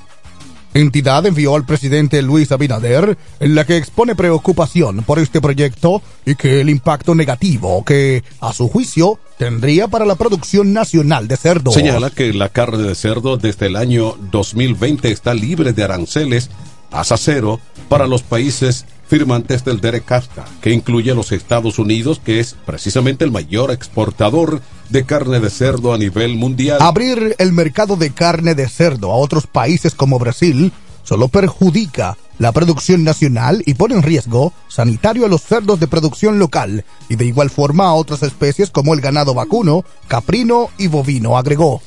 entidad 0.74 1.24
envió 1.24 1.56
al 1.56 1.64
presidente 1.64 2.20
Luis 2.20 2.52
Abinader 2.52 3.16
en 3.40 3.54
la 3.54 3.64
que 3.64 3.78
expone 3.78 4.14
preocupación 4.14 5.02
por 5.04 5.18
este 5.18 5.40
proyecto 5.40 6.02
y 6.26 6.34
que 6.34 6.60
el 6.60 6.68
impacto 6.68 7.14
negativo 7.14 7.86
que, 7.86 8.22
a 8.40 8.52
su 8.52 8.68
juicio, 8.68 9.18
tendría 9.38 9.88
para 9.88 10.04
la 10.04 10.16
producción 10.16 10.74
nacional 10.74 11.26
de 11.26 11.38
cerdo. 11.38 11.70
Señala 11.70 12.10
que 12.10 12.34
la 12.34 12.50
carne 12.50 12.82
de 12.82 12.94
cerdo 12.94 13.38
desde 13.38 13.68
el 13.68 13.76
año 13.76 14.14
2020 14.30 15.10
está 15.10 15.32
libre 15.32 15.72
de 15.72 15.84
aranceles 15.84 16.50
tasa 16.94 17.16
cero 17.16 17.58
para 17.88 18.06
los 18.06 18.22
países 18.22 18.86
firmantes 19.08 19.64
del 19.64 19.80
DERECAFTA, 19.80 20.44
que 20.60 20.70
incluye 20.70 21.10
a 21.10 21.14
los 21.16 21.32
Estados 21.32 21.80
Unidos, 21.80 22.20
que 22.24 22.38
es 22.38 22.54
precisamente 22.64 23.24
el 23.24 23.32
mayor 23.32 23.72
exportador 23.72 24.62
de 24.90 25.04
carne 25.04 25.40
de 25.40 25.50
cerdo 25.50 25.92
a 25.92 25.98
nivel 25.98 26.36
mundial. 26.36 26.78
Abrir 26.80 27.34
el 27.38 27.52
mercado 27.52 27.96
de 27.96 28.10
carne 28.10 28.54
de 28.54 28.68
cerdo 28.68 29.10
a 29.10 29.16
otros 29.16 29.48
países 29.48 29.92
como 29.96 30.20
Brasil 30.20 30.72
solo 31.02 31.26
perjudica 31.26 32.16
la 32.38 32.52
producción 32.52 33.02
nacional 33.02 33.64
y 33.66 33.74
pone 33.74 33.96
en 33.96 34.02
riesgo 34.04 34.52
sanitario 34.68 35.26
a 35.26 35.28
los 35.28 35.42
cerdos 35.42 35.80
de 35.80 35.88
producción 35.88 36.38
local 36.38 36.84
y 37.08 37.16
de 37.16 37.24
igual 37.24 37.50
forma 37.50 37.86
a 37.86 37.94
otras 37.94 38.22
especies 38.22 38.70
como 38.70 38.94
el 38.94 39.00
ganado 39.00 39.34
vacuno, 39.34 39.84
caprino 40.06 40.70
y 40.78 40.86
bovino, 40.86 41.36
agregó. 41.36 41.82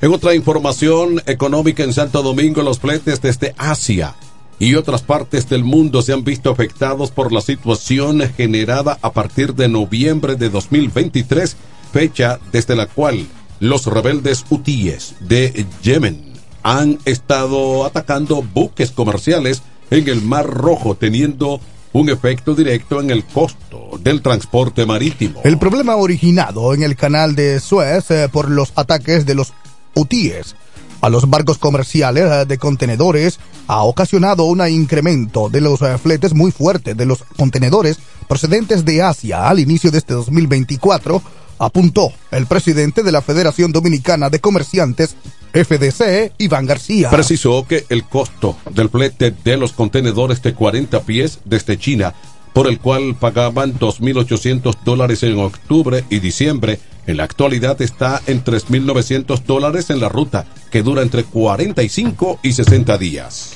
En 0.00 0.12
otra 0.12 0.32
información 0.32 1.20
económica 1.26 1.82
en 1.82 1.92
Santo 1.92 2.22
Domingo, 2.22 2.62
los 2.62 2.78
fletes 2.78 3.20
desde 3.20 3.52
Asia 3.58 4.14
y 4.58 4.74
otras 4.74 5.02
partes 5.02 5.48
del 5.48 5.64
mundo 5.64 6.02
se 6.02 6.12
han 6.12 6.24
visto 6.24 6.50
afectados 6.50 7.10
por 7.10 7.32
la 7.32 7.40
situación 7.40 8.20
generada 8.36 8.98
a 9.02 9.12
partir 9.12 9.54
de 9.54 9.68
noviembre 9.68 10.36
de 10.36 10.50
2023, 10.50 11.56
fecha 11.92 12.40
desde 12.52 12.76
la 12.76 12.86
cual 12.86 13.26
los 13.60 13.86
rebeldes 13.86 14.44
hutíes 14.50 15.14
de 15.20 15.66
Yemen 15.82 16.32
han 16.62 16.98
estado 17.04 17.86
atacando 17.86 18.42
buques 18.42 18.90
comerciales 18.90 19.62
en 19.90 20.08
el 20.08 20.22
Mar 20.22 20.46
Rojo, 20.46 20.96
teniendo 20.96 21.60
un 21.92 22.10
efecto 22.10 22.54
directo 22.54 23.00
en 23.00 23.10
el 23.10 23.24
costo 23.24 23.98
del 24.00 24.20
transporte 24.22 24.84
marítimo. 24.84 25.40
El 25.44 25.58
problema 25.58 25.96
originado 25.96 26.74
en 26.74 26.82
el 26.82 26.96
canal 26.96 27.34
de 27.34 27.60
Suez 27.60 28.10
eh, 28.10 28.28
por 28.30 28.50
los 28.50 28.72
ataques 28.76 29.24
de 29.24 29.34
los 29.34 29.52
hutíes 29.94 30.54
a 31.00 31.08
los 31.08 31.28
barcos 31.28 31.58
comerciales 31.58 32.24
eh, 32.24 32.44
de 32.46 32.58
contenedores 32.58 33.38
ha 33.66 33.82
ocasionado 33.82 34.44
un 34.44 34.66
incremento 34.68 35.48
de 35.48 35.60
los 35.60 35.82
eh, 35.82 35.98
fletes 35.98 36.34
muy 36.34 36.50
fuerte 36.50 36.94
de 36.94 37.06
los 37.06 37.24
contenedores 37.36 37.98
procedentes 38.28 38.84
de 38.84 39.02
Asia 39.02 39.48
al 39.48 39.58
inicio 39.58 39.90
de 39.90 39.98
este 39.98 40.14
2024, 40.14 41.22
apuntó 41.58 42.12
el 42.30 42.46
presidente 42.46 43.02
de 43.02 43.12
la 43.12 43.22
Federación 43.22 43.72
Dominicana 43.72 44.30
de 44.30 44.40
Comerciantes, 44.40 45.16
FDC, 45.52 46.34
Iván 46.38 46.66
García. 46.66 47.10
Precisó 47.10 47.66
que 47.66 47.86
el 47.88 48.04
costo 48.04 48.56
del 48.70 48.90
flete 48.90 49.30
de 49.30 49.56
los 49.56 49.72
contenedores 49.72 50.42
de 50.42 50.54
40 50.54 51.00
pies 51.02 51.40
desde 51.44 51.78
China, 51.78 52.14
por 52.52 52.68
el 52.68 52.78
cual 52.78 53.16
pagaban 53.18 53.78
2.800 53.78 54.76
dólares 54.84 55.22
en 55.22 55.38
octubre 55.38 56.04
y 56.10 56.18
diciembre, 56.18 56.80
en 57.08 57.16
la 57.16 57.24
actualidad 57.24 57.80
está 57.80 58.20
en 58.26 58.44
3.900 58.44 59.42
dólares 59.44 59.88
en 59.88 59.98
la 59.98 60.10
ruta, 60.10 60.44
que 60.70 60.82
dura 60.82 61.00
entre 61.00 61.24
45 61.24 62.40
y 62.42 62.52
60 62.52 62.98
días. 62.98 63.52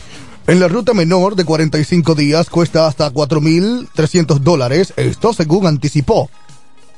En 0.46 0.58
la 0.58 0.68
ruta 0.68 0.94
menor 0.94 1.36
de 1.36 1.44
45 1.44 2.14
días 2.14 2.48
cuesta 2.48 2.86
hasta 2.86 3.12
4.300 3.12 4.38
dólares, 4.38 4.94
esto 4.96 5.34
según 5.34 5.66
anticipó. 5.66 6.30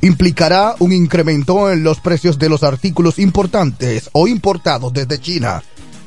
Implicará 0.01 0.77
un 0.79 0.93
incremento 0.93 1.73
en 1.73 1.83
los 1.83 1.99
precios 1.99 2.39
de 2.39 2.49
los 2.49 2.63
artículos 2.63 3.19
importantes 3.19 4.09
o 4.13 4.29
importados 4.29 4.93
desde 4.93 5.19
China. 5.21 5.61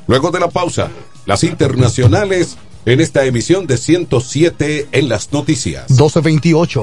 Luego 0.06 0.30
de 0.30 0.40
la 0.40 0.48
pausa, 0.48 0.88
las 1.26 1.44
internacionales 1.44 2.56
en 2.86 3.00
esta 3.00 3.26
emisión 3.26 3.66
de 3.66 3.76
107 3.76 4.88
en 4.92 5.08
las 5.10 5.30
noticias. 5.30 5.90
1228. 5.90 6.82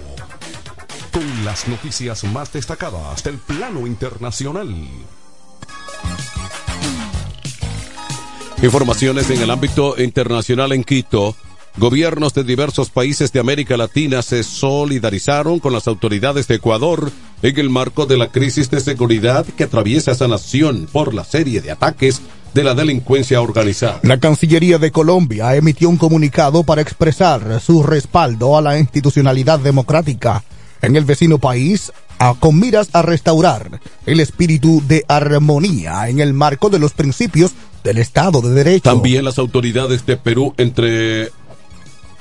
Con 1.13 1.45
las 1.45 1.67
noticias 1.67 2.23
más 2.23 2.51
destacadas 2.51 3.23
del 3.23 3.37
plano 3.37 3.85
internacional. 3.85 4.73
Informaciones 8.63 9.29
en 9.29 9.41
el 9.41 9.49
ámbito 9.49 10.01
internacional 10.01 10.71
en 10.71 10.83
Quito. 10.83 11.35
Gobiernos 11.77 12.33
de 12.33 12.43
diversos 12.43 12.89
países 12.89 13.31
de 13.31 13.39
América 13.39 13.77
Latina 13.77 14.21
se 14.21 14.43
solidarizaron 14.43 15.59
con 15.59 15.73
las 15.73 15.87
autoridades 15.87 16.47
de 16.47 16.55
Ecuador 16.55 17.11
en 17.41 17.59
el 17.59 17.69
marco 17.69 18.05
de 18.05 18.17
la 18.17 18.27
crisis 18.27 18.69
de 18.69 18.79
seguridad 18.79 19.45
que 19.45 19.63
atraviesa 19.63 20.11
esa 20.11 20.27
nación 20.27 20.87
por 20.91 21.13
la 21.13 21.23
serie 21.23 21.61
de 21.61 21.71
ataques 21.71 22.21
de 22.53 22.63
la 22.63 22.73
delincuencia 22.73 23.41
organizada. 23.41 23.99
La 24.03 24.19
Cancillería 24.19 24.77
de 24.77 24.91
Colombia 24.91 25.55
emitió 25.55 25.89
un 25.89 25.97
comunicado 25.97 26.63
para 26.63 26.81
expresar 26.81 27.61
su 27.61 27.83
respaldo 27.83 28.57
a 28.57 28.61
la 28.61 28.77
institucionalidad 28.77 29.59
democrática 29.59 30.43
en 30.81 30.95
el 30.95 31.05
vecino 31.05 31.37
país 31.37 31.91
a, 32.19 32.35
con 32.35 32.59
miras 32.59 32.89
a 32.93 33.01
restaurar 33.01 33.79
el 34.05 34.19
espíritu 34.19 34.83
de 34.87 35.05
armonía 35.07 36.09
en 36.09 36.19
el 36.19 36.33
marco 36.33 36.69
de 36.69 36.79
los 36.79 36.93
principios 36.93 37.51
del 37.83 37.97
Estado 37.97 38.41
de 38.41 38.53
Derecho. 38.53 38.83
También 38.83 39.25
las 39.25 39.39
autoridades 39.39 40.05
de 40.05 40.17
Perú, 40.17 40.53
entre 40.57 41.31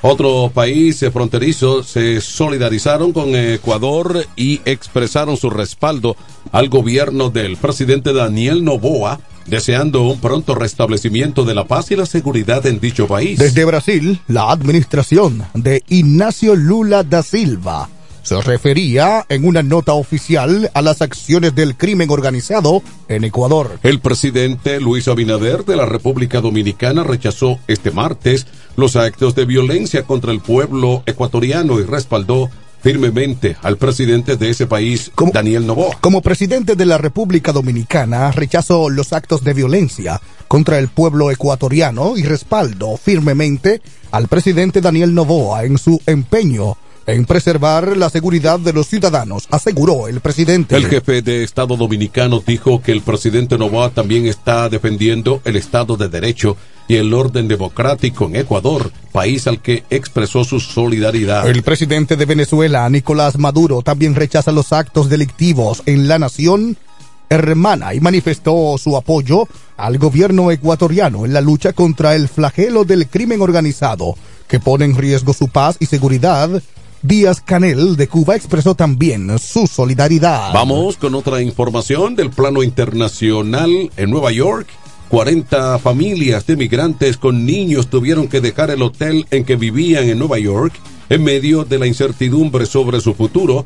otro 0.03 0.51
país 0.53 1.05
fronterizo, 1.13 1.83
se 1.83 2.21
solidarizaron 2.21 3.13
con 3.13 3.35
Ecuador 3.35 4.27
y 4.37 4.61
expresaron 4.65 5.37
su 5.37 5.51
respaldo 5.51 6.17
al 6.53 6.69
gobierno 6.69 7.31
del 7.31 7.57
presidente 7.57 8.13
Daniel 8.13 8.65
Noboa, 8.65 9.21
deseando 9.47 10.03
un 10.03 10.21
pronto 10.21 10.55
restablecimiento 10.55 11.45
de 11.45 11.55
la 11.55 11.65
paz 11.65 11.91
y 11.91 11.97
la 11.97 12.07
seguridad 12.07 12.65
en 12.67 12.81
dicho 12.81 13.07
país. 13.07 13.39
Desde 13.39 13.65
Brasil, 13.65 14.21
la 14.29 14.51
administración 14.51 15.45
de 15.55 15.83
Ignacio 15.89 16.55
Lula 16.55 17.03
da 17.03 17.23
Silva 17.23 17.89
se 18.23 18.41
refería 18.43 19.25
en 19.29 19.45
una 19.45 19.63
nota 19.63 19.95
oficial 19.95 20.71
a 20.75 20.83
las 20.83 21.03
acciones 21.03 21.55
del 21.55 21.77
crimen 21.77 22.11
organizado 22.11 22.83
en 23.09 23.25
Ecuador. 23.25 23.79
El 23.83 24.01
presidente 24.01 24.81
Luis 24.81 25.09
Abinader 25.09 25.65
de 25.65 25.77
la 25.77 25.87
República 25.87 26.41
Dominicana 26.41 27.03
rechazó 27.03 27.59
este 27.67 27.91
martes 27.91 28.47
los 28.81 28.97
actos 28.97 29.35
de 29.35 29.45
violencia 29.45 30.03
contra 30.03 30.33
el 30.33 30.41
pueblo 30.41 31.03
ecuatoriano 31.07 31.79
y 31.79 31.85
respaldó 31.85 32.51
firmemente 32.83 33.57
al 33.63 33.77
presidente 33.77 34.37
de 34.37 34.51
ese 34.51 34.67
país, 34.67 35.13
como, 35.15 35.33
Daniel 35.33 35.67
Novoa. 35.67 35.99
Como 36.01 36.23
presidente 36.23 36.77
de 36.77 36.87
la 36.87 36.99
República 36.99 37.53
Dominicana, 37.53 38.33
rechazó 38.33 38.89
los 38.89 39.13
actos 39.13 39.45
de 39.45 39.53
violencia 39.53 40.21
contra 40.49 40.79
el 40.79 40.89
pueblo 40.89 41.31
ecuatoriano 41.31 42.17
y 42.17 42.23
respaldo 42.23 42.97
firmemente 42.97 43.83
al 44.11 44.29
presidente 44.29 44.81
Daniel 44.81 45.15
Novoa 45.15 45.65
en 45.65 45.79
su 45.79 46.01
empeño 46.07 46.77
en 47.13 47.25
preservar 47.25 47.97
la 47.97 48.11
seguridad 48.11 48.59
de 48.59 48.73
los 48.73 48.87
ciudadanos, 48.87 49.47
aseguró 49.51 50.09
el 50.09 50.21
presidente. 50.21 50.77
El 50.77 50.87
jefe 50.87 51.23
de 51.23 51.43
Estado 51.43 51.77
dominicano 51.77 52.43
dijo 52.45 52.81
que 52.83 52.93
el 52.93 53.03
presidente 53.03 53.59
Novoa 53.59 53.91
también 53.91 54.27
está 54.27 54.69
defendiendo 54.69 55.41
el 55.45 55.57
Estado 55.57 55.97
de 55.97 56.09
Derecho 56.09 56.57
y 56.89 56.97
el 56.97 57.13
orden 57.15 57.49
democrático 57.49 58.27
en 58.27 58.37
Ecuador, 58.37 58.91
país 59.13 59.47
al 59.47 59.61
que 59.61 59.85
expresó 59.91 60.45
su 60.45 60.61
solidaridad. 60.61 61.49
El 61.49 61.63
presidente 61.63 62.17
de 62.17 62.25
Venezuela, 62.25 62.89
Nicolás 62.89 63.39
Maduro, 63.39 63.83
también 63.83 64.15
rechaza 64.15 64.53
los 64.53 64.73
actos 64.73 65.09
delictivos 65.09 65.83
en 65.87 66.09
la 66.09 66.19
nación 66.19 66.77
hermana 67.29 67.95
y 67.95 68.01
manifestó 68.01 68.77
su 68.77 68.97
apoyo 68.97 69.47
al 69.77 69.99
gobierno 69.99 70.51
ecuatoriano 70.51 71.25
en 71.25 71.33
la 71.33 71.41
lucha 71.41 71.73
contra 71.73 72.17
el 72.17 72.29
flagelo 72.29 72.85
del 72.85 73.07
crimen 73.09 73.41
organizado, 73.41 74.17
que 74.49 74.59
pone 74.59 74.85
en 74.85 74.97
riesgo 74.97 75.33
su 75.33 75.49
paz 75.49 75.77
y 75.79 75.87
seguridad 75.87 76.61
Díaz 77.03 77.41
Canel 77.41 77.97
de 77.97 78.09
Cuba 78.09 78.37
expresó 78.37 78.75
también 78.75 79.39
su 79.39 79.67
solidaridad. 79.67 80.53
Vamos 80.53 80.99
con 80.99 81.15
otra 81.15 81.41
información 81.41 82.15
del 82.15 82.31
plano 82.31 82.63
internacional 82.63 83.91
en 83.97 84.11
Nueva 84.11 84.33
York. 84.33 84.69
40 85.09 85.79
familias 85.79 86.47
de 86.47 86.57
migrantes 86.57 87.17
con 87.17 87.47
niños 87.47 87.89
tuvieron 87.89 88.29
que 88.29 88.43
dejar 88.43 88.71
el 88.71 88.83
hotel 88.83 89.27
en 89.31 89.45
que 89.45 89.57
vivían 89.57 90.11
en 90.11 90.19
Nueva 90.19 90.39
York 90.39 90.75
en 91.09 91.25
medio 91.25 91.65
de 91.65 91.79
la 91.79 91.87
incertidumbre 91.87 92.67
sobre 92.67 93.01
su 93.01 93.15
futuro 93.15 93.65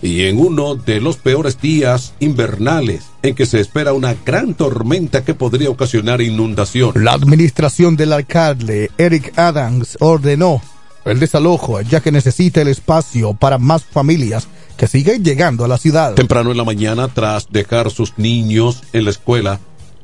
y 0.00 0.22
en 0.22 0.38
uno 0.38 0.74
de 0.74 1.00
los 1.00 1.18
peores 1.18 1.60
días 1.60 2.14
invernales 2.20 3.04
en 3.22 3.34
que 3.34 3.44
se 3.44 3.60
espera 3.60 3.92
una 3.92 4.16
gran 4.24 4.54
tormenta 4.54 5.24
que 5.24 5.34
podría 5.34 5.68
ocasionar 5.68 6.22
inundación. 6.22 6.92
La 7.04 7.12
administración 7.12 7.96
del 7.96 8.14
alcalde 8.14 8.90
Eric 8.96 9.38
Adams 9.38 9.98
ordenó 10.00 10.62
el 11.04 11.20
desalojo, 11.20 11.80
ya 11.80 12.00
que 12.00 12.12
necesita 12.12 12.60
el 12.60 12.68
espacio 12.68 13.34
para 13.34 13.58
más 13.58 13.84
familias 13.84 14.48
que 14.76 14.86
siguen 14.86 15.24
llegando 15.24 15.64
a 15.64 15.68
la 15.68 15.78
ciudad. 15.78 16.14
Temprano 16.14 16.50
en 16.50 16.56
la 16.56 16.64
mañana, 16.64 17.08
tras 17.08 17.48
dejar 17.50 17.90
sus 17.90 18.18
niños 18.18 18.82
en 18.92 19.04
la 19.04 19.10
escuela, 19.10 19.60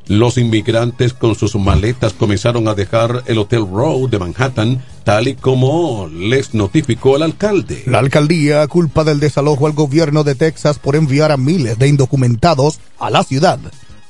Los 0.09 0.39
inmigrantes 0.39 1.13
con 1.13 1.35
sus 1.35 1.55
maletas 1.57 2.15
comenzaron 2.15 2.67
a 2.67 2.75
dejar 2.75 3.25
el 3.27 3.37
Hotel 3.37 3.67
Row 3.71 4.09
de 4.09 4.19
Manhattan, 4.19 4.83
tal 5.05 5.29
y 5.29 5.35
como 5.35 6.09
les 6.11 6.55
notificó 6.55 7.17
el 7.17 7.25
alcalde. 7.25 7.83
La 7.85 7.99
alcaldía 7.99 8.67
culpa 8.69 9.05
del 9.05 9.21
desalojo 9.21 9.67
al 9.67 9.75
gobierno 9.75 10.25
de 10.25 10.35
Texas 10.35 10.79
por 10.79 10.96
enviar 10.96 11.31
a 11.31 11.37
miles 11.37 11.79
de 11.79 11.88
indocumentados 11.88 12.81
a 12.99 13.11
la 13.11 13.23
ciudad. 13.23 13.59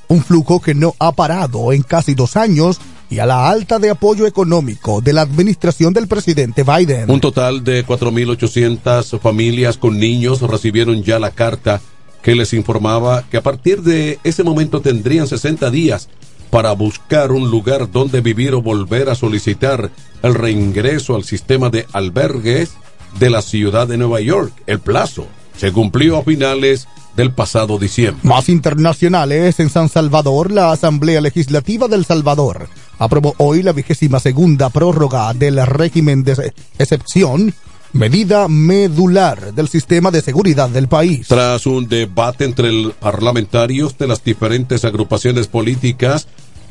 Un 0.07 0.22
flujo 0.22 0.61
que 0.61 0.76
no 0.76 0.95
ha 1.01 1.11
parado 1.11 1.72
en 1.72 1.82
casi 1.82 2.14
dos 2.14 2.36
años 2.36 2.78
y 3.11 3.18
a 3.20 3.26
la 3.26 3.48
alta 3.48 3.78
de 3.78 3.90
apoyo 3.90 4.26
económico 4.26 5.00
de 5.00 5.12
la 5.12 5.22
administración 5.22 5.92
del 5.92 6.09
presidente 6.09 6.62
Biden. 6.62 7.11
Un 7.11 7.20
total 7.20 7.64
de 7.64 7.86
4.800 7.86 9.18
familias 9.18 9.78
con 9.78 9.98
niños 9.98 10.42
recibieron 10.42 11.02
ya 11.02 11.18
la 11.18 11.30
carta 11.30 11.80
que 12.22 12.34
les 12.34 12.52
informaba 12.52 13.24
que 13.30 13.38
a 13.38 13.42
partir 13.42 13.82
de 13.82 14.18
ese 14.24 14.44
momento 14.44 14.80
tendrían 14.80 15.26
60 15.26 15.70
días 15.70 16.09
para 16.50 16.72
buscar 16.72 17.32
un 17.32 17.50
lugar 17.50 17.90
donde 17.90 18.20
vivir 18.20 18.54
o 18.54 18.62
volver 18.62 19.09
a 19.09 19.14
solicitar 19.14 19.90
el 20.22 20.34
reingreso 20.34 21.14
al 21.14 21.24
sistema 21.24 21.70
de 21.70 21.86
albergues 21.92 22.72
de 23.18 23.30
la 23.30 23.42
ciudad 23.42 23.86
de 23.86 23.98
Nueva 23.98 24.20
York. 24.20 24.52
El 24.66 24.80
plazo 24.80 25.26
se 25.56 25.72
cumplió 25.72 26.18
a 26.18 26.22
finales 26.22 26.88
del 27.16 27.32
pasado 27.32 27.78
diciembre. 27.78 28.20
Más 28.22 28.48
internacionales 28.48 29.59
en 29.61 29.70
San 29.70 29.88
Salvador, 29.88 30.52
la 30.52 30.72
Asamblea 30.72 31.20
Legislativa 31.20 31.88
del 31.88 32.04
Salvador 32.04 32.68
aprobó 32.99 33.34
hoy 33.38 33.62
la 33.62 33.72
vigésima 33.72 34.20
segunda 34.20 34.70
prórroga 34.70 35.32
del 35.34 35.64
régimen 35.66 36.24
de 36.24 36.53
excepción 36.78 37.55
medida 37.92 38.49
medular 38.49 39.55
del 39.55 39.68
sistema 39.68 40.11
de 40.11 40.20
seguridad 40.20 40.68
del 40.68 40.88
país. 40.88 41.28
Tras 41.28 41.66
un 41.66 41.88
debate 41.88 42.44
entre 42.44 42.70
parlamentarios 43.01 43.96
de 43.96 44.07
las 44.07 44.22
diferentes 44.22 44.84
agrupaciones 44.84 45.46
políticas, 45.46 46.28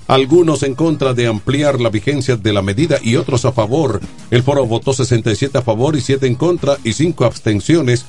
algunos 0.08 0.64
en 0.64 0.76
contra 0.76 1.14
de 1.14 1.28
ampliar 1.28 1.82
la 1.82 1.90
vigencia 1.90 2.38
de 2.38 2.54
la 2.54 2.62
medida 2.62 2.98
y 3.02 3.16
otros 3.16 3.46
a 3.46 3.52
favor, 3.52 4.00
el 4.32 4.44
foro 4.44 4.66
votó 4.66 4.94
67 4.94 5.58
a 5.58 5.62
favor 5.62 5.96
y 5.96 6.02
7 6.02 6.28
en 6.28 6.36
contra 6.36 6.78
y 6.84 6.94
5 6.94 7.26
abstenciones 7.26 8.06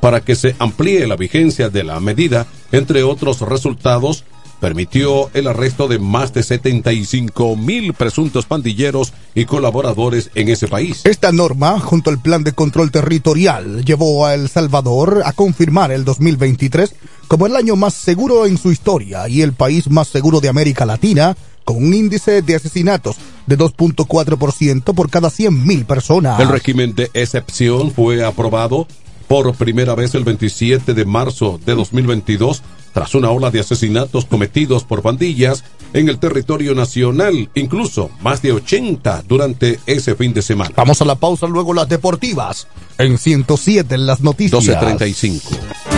para 0.00 0.20
que 0.20 0.36
se 0.36 0.54
amplíe 0.58 1.06
la 1.06 1.16
vigencia 1.16 1.70
de 1.70 1.84
la 1.84 2.00
medida, 2.00 2.46
entre 2.70 3.02
otros 3.02 3.40
resultados 3.40 4.24
permitió 4.60 5.30
el 5.34 5.46
arresto 5.46 5.88
de 5.88 5.98
más 5.98 6.32
de 6.34 6.42
75 6.42 7.56
mil 7.56 7.94
presuntos 7.94 8.46
pandilleros 8.46 9.12
y 9.34 9.44
colaboradores 9.44 10.30
en 10.34 10.48
ese 10.48 10.68
país. 10.68 11.02
Esta 11.04 11.32
norma, 11.32 11.78
junto 11.80 12.10
al 12.10 12.20
plan 12.20 12.44
de 12.44 12.52
control 12.52 12.90
territorial, 12.90 13.84
llevó 13.84 14.26
a 14.26 14.34
El 14.34 14.48
Salvador 14.48 15.22
a 15.24 15.32
confirmar 15.32 15.92
el 15.92 16.04
2023 16.04 16.94
como 17.28 17.46
el 17.46 17.56
año 17.56 17.76
más 17.76 17.94
seguro 17.94 18.46
en 18.46 18.58
su 18.58 18.72
historia 18.72 19.28
y 19.28 19.42
el 19.42 19.52
país 19.52 19.90
más 19.90 20.08
seguro 20.08 20.40
de 20.40 20.48
América 20.48 20.86
Latina, 20.86 21.36
con 21.64 21.76
un 21.76 21.92
índice 21.92 22.40
de 22.40 22.54
asesinatos 22.54 23.16
de 23.46 23.58
2.4% 23.58 24.94
por 24.94 25.10
cada 25.10 25.28
100.000 25.28 25.84
personas. 25.84 26.40
El 26.40 26.48
régimen 26.48 26.94
de 26.94 27.10
excepción 27.12 27.92
fue 27.92 28.24
aprobado 28.24 28.86
por 29.28 29.54
primera 29.54 29.94
vez 29.94 30.14
el 30.14 30.24
27 30.24 30.94
de 30.94 31.04
marzo 31.04 31.60
de 31.64 31.74
2022 31.74 32.62
tras 32.92 33.14
una 33.14 33.30
ola 33.30 33.50
de 33.50 33.60
asesinatos 33.60 34.24
cometidos 34.24 34.84
por 34.84 35.02
pandillas 35.02 35.62
en 35.92 36.08
el 36.08 36.18
territorio 36.18 36.74
nacional, 36.74 37.48
incluso 37.54 38.10
más 38.22 38.42
de 38.42 38.52
80 38.52 39.24
durante 39.28 39.78
ese 39.86 40.14
fin 40.14 40.32
de 40.34 40.42
semana. 40.42 40.72
Vamos 40.74 41.00
a 41.00 41.04
la 41.04 41.14
pausa, 41.14 41.46
luego 41.46 41.74
las 41.74 41.88
deportivas. 41.88 42.66
En 42.98 43.18
107 43.18 43.94
en 43.94 44.06
las 44.06 44.20
noticias. 44.20 44.64
12.35. 44.64 45.97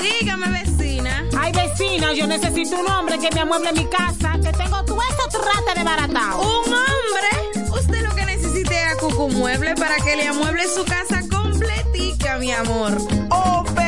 Dígame, 0.00 0.62
vecina. 0.62 1.24
Ay, 1.38 1.52
vecina, 1.52 2.12
yo 2.12 2.26
necesito 2.26 2.76
un 2.78 2.86
hombre 2.90 3.18
que 3.18 3.30
me 3.34 3.40
amueble 3.40 3.72
mi 3.72 3.86
casa, 3.86 4.38
que 4.42 4.52
tengo 4.52 4.84
todo 4.84 5.00
eso 5.02 5.28
trata 5.30 5.74
de 5.74 5.82
baratado. 5.84 6.40
¿Un 6.40 6.72
hombre? 6.72 7.28
Usted 7.70 8.02
lo 8.06 8.14
que 8.14 8.24
necesite 8.26 8.80
es 8.80 8.86
a 8.92 8.96
Cucu 8.96 9.28
Mueble 9.30 9.74
para 9.74 9.96
que 9.96 10.14
le 10.16 10.26
amueble 10.28 10.62
su 10.68 10.84
casa 10.84 11.22
completica, 11.28 12.38
mi 12.38 12.52
amor. 12.52 12.96
Oh, 13.30 13.64
pero 13.74 13.87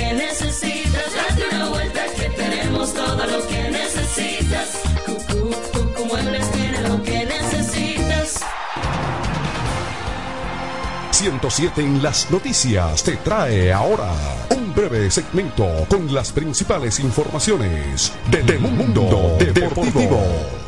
107 11.21 11.81
en 11.81 12.01
las 12.01 12.31
noticias 12.31 13.03
te 13.03 13.15
trae 13.17 13.71
ahora 13.71 14.11
un 14.57 14.73
breve 14.73 15.11
segmento 15.11 15.67
con 15.87 16.11
las 16.11 16.31
principales 16.31 16.99
informaciones 16.99 18.11
del 18.31 18.59
mundo 18.59 19.37
deportivo. 19.37 20.60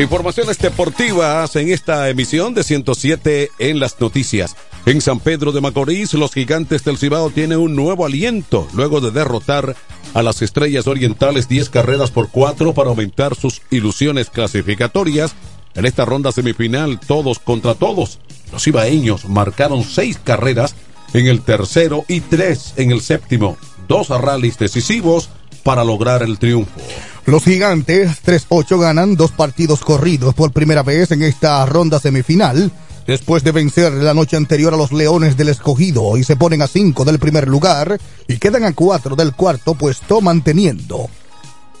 Informaciones 0.00 0.56
deportivas 0.56 1.54
en 1.56 1.68
esta 1.68 2.08
emisión 2.08 2.54
de 2.54 2.64
107 2.64 3.50
en 3.58 3.78
las 3.78 4.00
noticias. 4.00 4.56
En 4.86 5.02
San 5.02 5.20
Pedro 5.20 5.52
de 5.52 5.60
Macorís, 5.60 6.14
los 6.14 6.32
gigantes 6.32 6.84
del 6.84 6.96
Cibao 6.96 7.28
tienen 7.28 7.58
un 7.58 7.76
nuevo 7.76 8.06
aliento 8.06 8.66
luego 8.72 9.02
de 9.02 9.10
derrotar 9.10 9.76
a 10.14 10.22
las 10.22 10.40
estrellas 10.40 10.86
orientales 10.86 11.48
10 11.48 11.68
carreras 11.68 12.10
por 12.10 12.30
4 12.30 12.72
para 12.72 12.88
aumentar 12.88 13.34
sus 13.34 13.60
ilusiones 13.70 14.30
clasificatorias. 14.30 15.34
En 15.74 15.84
esta 15.84 16.06
ronda 16.06 16.32
semifinal, 16.32 16.98
todos 16.98 17.38
contra 17.38 17.74
todos. 17.74 18.20
Los 18.52 18.66
ibaeños 18.66 19.26
marcaron 19.26 19.84
6 19.84 20.18
carreras 20.24 20.76
en 21.12 21.26
el 21.26 21.42
tercero 21.42 22.06
y 22.08 22.22
3 22.22 22.74
en 22.78 22.90
el 22.90 23.02
séptimo. 23.02 23.58
Dos 23.86 24.08
rallies 24.08 24.56
decisivos 24.56 25.28
para 25.60 25.84
lograr 25.84 26.22
el 26.22 26.38
triunfo. 26.38 26.80
Los 27.26 27.44
gigantes 27.44 28.22
3-8 28.24 28.80
ganan 28.80 29.14
dos 29.14 29.30
partidos 29.30 29.80
corridos 29.80 30.34
por 30.34 30.52
primera 30.52 30.82
vez 30.82 31.10
en 31.12 31.22
esta 31.22 31.64
ronda 31.66 32.00
semifinal, 32.00 32.72
después 33.06 33.44
de 33.44 33.52
vencer 33.52 33.92
la 33.92 34.14
noche 34.14 34.36
anterior 34.36 34.74
a 34.74 34.76
los 34.76 34.92
Leones 34.92 35.36
del 35.36 35.50
Escogido 35.50 36.16
y 36.16 36.24
se 36.24 36.36
ponen 36.36 36.62
a 36.62 36.66
5 36.66 37.04
del 37.04 37.18
primer 37.18 37.46
lugar 37.48 37.98
y 38.26 38.38
quedan 38.38 38.64
a 38.64 38.72
4 38.72 39.16
del 39.16 39.34
cuarto 39.34 39.74
puesto 39.74 40.20
manteniendo. 40.20 41.08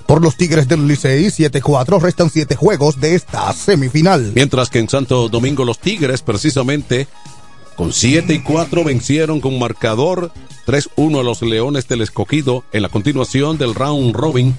Por 0.06 0.22
los 0.22 0.36
Tigres 0.36 0.66
del 0.66 0.88
Licey 0.88 1.26
7-4 1.26 2.00
restan 2.00 2.30
7 2.30 2.56
juegos 2.56 3.00
de 3.00 3.14
esta 3.14 3.52
semifinal. 3.52 4.32
Mientras 4.34 4.68
que 4.68 4.80
en 4.80 4.88
Santo 4.88 5.28
Domingo 5.28 5.64
los 5.64 5.78
Tigres 5.78 6.22
precisamente 6.22 7.06
con 7.80 7.94
7 7.94 8.34
y 8.34 8.40
4 8.40 8.84
vencieron 8.84 9.40
con 9.40 9.58
marcador 9.58 10.32
3-1 10.66 11.20
a 11.20 11.22
los 11.22 11.40
Leones 11.40 11.88
del 11.88 12.02
Escogido 12.02 12.62
en 12.74 12.82
la 12.82 12.90
continuación 12.90 13.56
del 13.56 13.74
round 13.74 14.14
robin. 14.14 14.54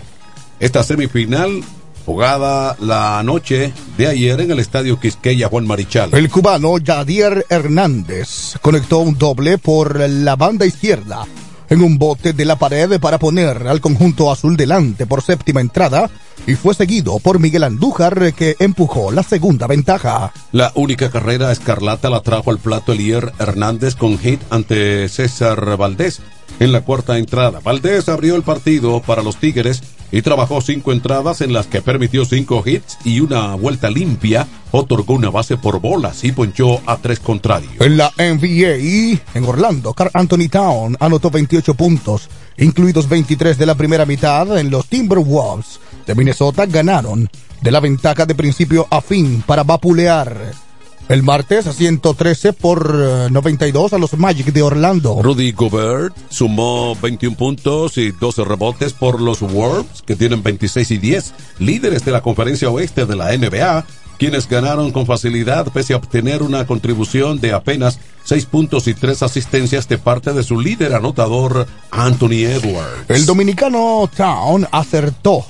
Esta 0.60 0.82
semifinal 0.82 1.62
jugada 2.04 2.76
la 2.80 3.22
noche 3.22 3.74
de 3.96 4.08
ayer 4.08 4.42
en 4.42 4.50
el 4.50 4.58
estadio 4.58 5.00
Quisqueya 5.00 5.50
Juan 5.50 5.68
Marichal. 5.68 6.10
El 6.16 6.32
cubano 6.32 6.80
Yadier 6.80 7.46
Hernández 7.48 8.56
conectó 8.60 8.98
un 8.98 9.16
doble 9.20 9.60
por 9.60 10.00
la 10.00 10.36
banda 10.36 10.66
izquierda 10.66 11.28
en 11.72 11.82
un 11.82 11.98
bote 11.98 12.34
de 12.34 12.44
la 12.44 12.58
pared 12.58 13.00
para 13.00 13.18
poner 13.18 13.66
al 13.68 13.80
conjunto 13.80 14.30
azul 14.30 14.58
delante 14.58 15.06
por 15.06 15.24
séptima 15.24 15.62
entrada 15.62 16.10
y 16.46 16.56
fue 16.56 16.76
seguido 16.76 17.18
por 17.20 17.40
Miguel 17.40 17.64
Andújar 17.64 18.34
que 18.34 18.58
empujó 18.60 19.10
la 19.12 19.24
segunda 19.24 19.68
ventaja. 19.68 20.34
La 20.52 20.74
única 20.76 21.10
carrera 21.10 21.50
escarlata 21.52 22.10
la 22.10 22.20
trajo 22.20 22.52
al 22.52 22.58
plato 22.58 22.92
Elier 22.92 23.32
Hernández 23.40 23.96
con 23.96 24.20
hit 24.20 24.42
ante 24.50 25.08
César 25.08 25.78
Valdés 25.78 26.22
en 26.60 26.72
la 26.72 26.82
cuarta 26.82 27.18
entrada. 27.18 27.60
Valdés 27.60 28.10
abrió 28.10 28.36
el 28.36 28.44
partido 28.44 29.02
para 29.02 29.24
los 29.24 29.38
Tigres 29.38 29.82
y 30.12 30.22
trabajó 30.22 30.62
cinco 30.62 30.92
entradas 30.92 31.42
en 31.42 31.54
las 31.54 31.68
que 31.68 31.82
permitió 31.82 32.26
cinco 32.26 32.64
hits 32.66 32.98
y 33.06 33.20
una 33.20 33.56
vuelta 33.56 33.90
limpia. 33.90 34.48
Otorgó 34.72 35.14
una 35.14 35.30
base 35.30 35.58
por 35.58 35.80
bolas 35.80 36.24
y 36.24 36.32
ponchó 36.32 36.82
a 36.86 36.98
tres 36.98 37.20
contrarios. 37.20 37.74
En 37.80 37.98
la 37.98 38.12
NBA, 38.18 39.22
en 39.34 39.46
Orlando, 39.46 39.94
Carl 39.94 40.12
Anthony 40.14 40.50
Town 40.50 40.98
anotó 41.00 41.30
28 41.30 41.74
puntos, 41.76 42.30
incluidos 42.58 43.08
23 43.08 43.58
de 43.58 43.66
la 43.66 43.76
primera 43.76 44.06
mitad 44.06 44.58
en 44.58 44.70
los 44.70 44.88
Timberwolves 44.88 45.80
de 46.06 46.16
Minnesota 46.16 46.66
ganaron 46.66 47.30
de 47.62 47.72
la 47.72 47.80
ventaja 47.80 48.26
de 48.26 48.36
principio 48.36 48.88
a 48.90 49.02
fin 49.02 49.44
para 49.46 49.64
vapulear. 49.64 50.71
El 51.12 51.24
martes 51.24 51.68
a 51.68 51.74
113 51.74 52.54
por 52.54 52.90
eh, 52.96 53.28
92 53.30 53.92
a 53.92 53.98
los 53.98 54.14
Magic 54.14 54.54
de 54.54 54.62
Orlando. 54.62 55.22
Rudy 55.22 55.52
Gobert 55.52 56.16
sumó 56.30 56.96
21 57.02 57.36
puntos 57.36 57.98
y 57.98 58.12
12 58.12 58.46
rebotes 58.46 58.94
por 58.94 59.20
los 59.20 59.42
Wolves, 59.42 60.04
que 60.06 60.16
tienen 60.16 60.42
26 60.42 60.90
y 60.90 60.98
10, 61.00 61.34
líderes 61.60 62.06
de 62.06 62.14
la 62.14 62.22
conferencia 62.22 62.70
oeste 62.70 63.06
de 63.06 63.18
la 63.18 63.36
NBA, 63.38 63.86
quienes 64.18 64.48
ganaron 64.48 64.94
con 64.94 65.06
facilidad 65.06 65.68
pese 65.74 65.92
a 65.92 65.98
obtener 65.98 66.44
una 66.44 66.66
contribución 66.66 67.42
de 67.42 67.52
apenas 67.52 68.00
6 68.24 68.46
puntos 68.46 68.88
y 68.88 68.94
3 68.94 69.22
asistencias 69.22 69.90
de 69.90 69.98
parte 69.98 70.32
de 70.32 70.44
su 70.44 70.62
líder 70.62 70.94
anotador, 70.94 71.68
Anthony 71.92 72.46
Edwards. 72.46 73.10
El 73.10 73.26
dominicano 73.26 74.10
Town 74.16 74.66
acertó 74.72 75.46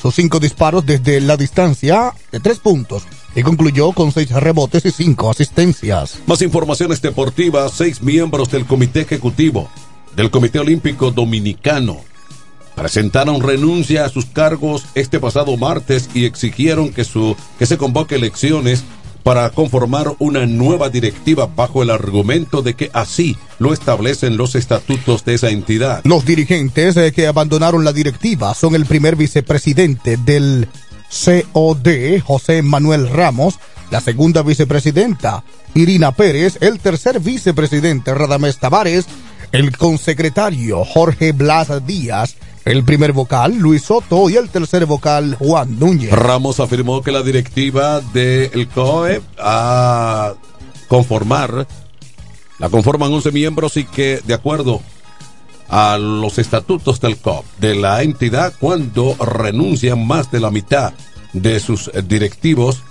sus 0.00 0.14
cinco 0.14 0.38
disparos 0.38 0.86
desde 0.86 1.20
la 1.20 1.36
distancia 1.36 2.12
de 2.30 2.40
tres 2.40 2.58
puntos 2.58 3.04
y 3.34 3.42
concluyó 3.42 3.92
con 3.92 4.12
seis 4.12 4.30
rebotes 4.30 4.84
y 4.84 4.90
cinco 4.90 5.30
asistencias. 5.30 6.18
Más 6.26 6.42
informaciones 6.42 7.00
deportivas, 7.00 7.72
seis 7.72 8.02
miembros 8.02 8.50
del 8.50 8.66
Comité 8.66 9.00
Ejecutivo 9.00 9.68
del 10.16 10.30
Comité 10.30 10.58
Olímpico 10.58 11.10
Dominicano 11.10 12.00
presentaron 12.74 13.42
renuncia 13.42 14.04
a 14.04 14.08
sus 14.08 14.26
cargos 14.26 14.86
este 14.94 15.20
pasado 15.20 15.56
martes 15.56 16.08
y 16.14 16.24
exigieron 16.24 16.92
que, 16.92 17.04
su, 17.04 17.36
que 17.58 17.66
se 17.66 17.76
convoque 17.76 18.16
elecciones 18.16 18.84
para 19.22 19.50
conformar 19.50 20.12
una 20.18 20.46
nueva 20.46 20.88
directiva 20.88 21.48
bajo 21.54 21.82
el 21.82 21.90
argumento 21.90 22.62
de 22.62 22.74
que 22.74 22.90
así 22.92 23.36
lo 23.58 23.72
establecen 23.72 24.36
los 24.36 24.54
estatutos 24.56 25.24
de 25.24 25.34
esa 25.34 25.50
entidad. 25.50 26.00
Los 26.04 26.24
dirigentes 26.24 26.96
que 27.12 27.26
abandonaron 27.26 27.84
la 27.84 27.92
directiva 27.92 28.54
son 28.54 28.74
el 28.74 28.84
primer 28.84 29.14
vicepresidente 29.14 30.16
del 30.16 30.66
COD, 31.12 32.20
José 32.24 32.62
Manuel 32.62 33.08
Ramos, 33.08 33.58
la 33.90 34.00
segunda 34.00 34.42
vicepresidenta, 34.42 35.44
Irina 35.74 36.12
Pérez, 36.12 36.58
el 36.60 36.80
tercer 36.80 37.20
vicepresidente, 37.20 38.14
Radamés 38.14 38.58
Tavares, 38.58 39.06
el 39.52 39.76
consecretario, 39.76 40.84
Jorge 40.84 41.32
Blas 41.32 41.86
Díaz, 41.86 42.36
el 42.64 42.84
primer 42.84 43.12
vocal, 43.12 43.58
Luis 43.58 43.82
Soto, 43.82 44.30
y 44.30 44.36
el 44.36 44.48
tercer 44.48 44.86
vocal, 44.86 45.36
Juan 45.38 45.78
Núñez. 45.78 46.10
Ramos 46.12 46.60
afirmó 46.60 47.02
que 47.02 47.12
la 47.12 47.22
directiva 47.22 48.00
del 48.00 48.68
COE 48.68 49.20
a 49.38 50.34
conformar, 50.88 51.66
la 52.58 52.68
conforman 52.70 53.12
11 53.12 53.32
miembros 53.32 53.76
y 53.76 53.84
que, 53.84 54.20
de 54.24 54.34
acuerdo 54.34 54.80
a 55.72 55.96
los 55.96 56.38
estatutos 56.38 57.00
del 57.00 57.16
COP, 57.16 57.46
de 57.58 57.74
la 57.74 58.02
entidad, 58.02 58.52
cuando 58.60 59.16
renuncian 59.16 60.06
más 60.06 60.30
de 60.30 60.38
la 60.38 60.50
mitad 60.50 60.92
de 61.32 61.58
sus 61.60 61.90
directivos, 62.06 62.82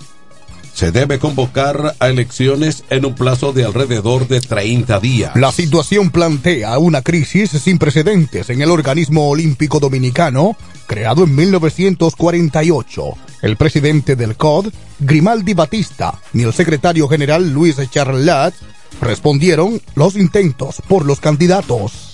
se 0.74 0.90
debe 0.90 1.20
convocar 1.20 1.94
a 2.00 2.08
elecciones 2.08 2.82
en 2.90 3.04
un 3.04 3.14
plazo 3.14 3.52
de 3.52 3.64
alrededor 3.64 4.26
de 4.26 4.40
30 4.40 4.98
días. 4.98 5.36
La 5.36 5.52
situación 5.52 6.10
plantea 6.10 6.76
una 6.78 7.02
crisis 7.02 7.50
sin 7.50 7.78
precedentes 7.78 8.50
en 8.50 8.62
el 8.62 8.70
organismo 8.70 9.28
olímpico 9.28 9.78
dominicano, 9.78 10.56
creado 10.86 11.22
en 11.22 11.36
1948. 11.36 13.02
El 13.42 13.56
presidente 13.56 14.16
del 14.16 14.34
COD, 14.34 14.72
Grimaldi 14.98 15.54
Batista, 15.54 16.18
ni 16.32 16.42
el 16.42 16.52
secretario 16.52 17.06
general 17.06 17.48
Luis 17.52 17.76
Charlat 17.90 18.54
respondieron 19.00 19.80
los 19.94 20.16
intentos 20.16 20.82
por 20.88 21.06
los 21.06 21.20
candidatos. 21.20 22.11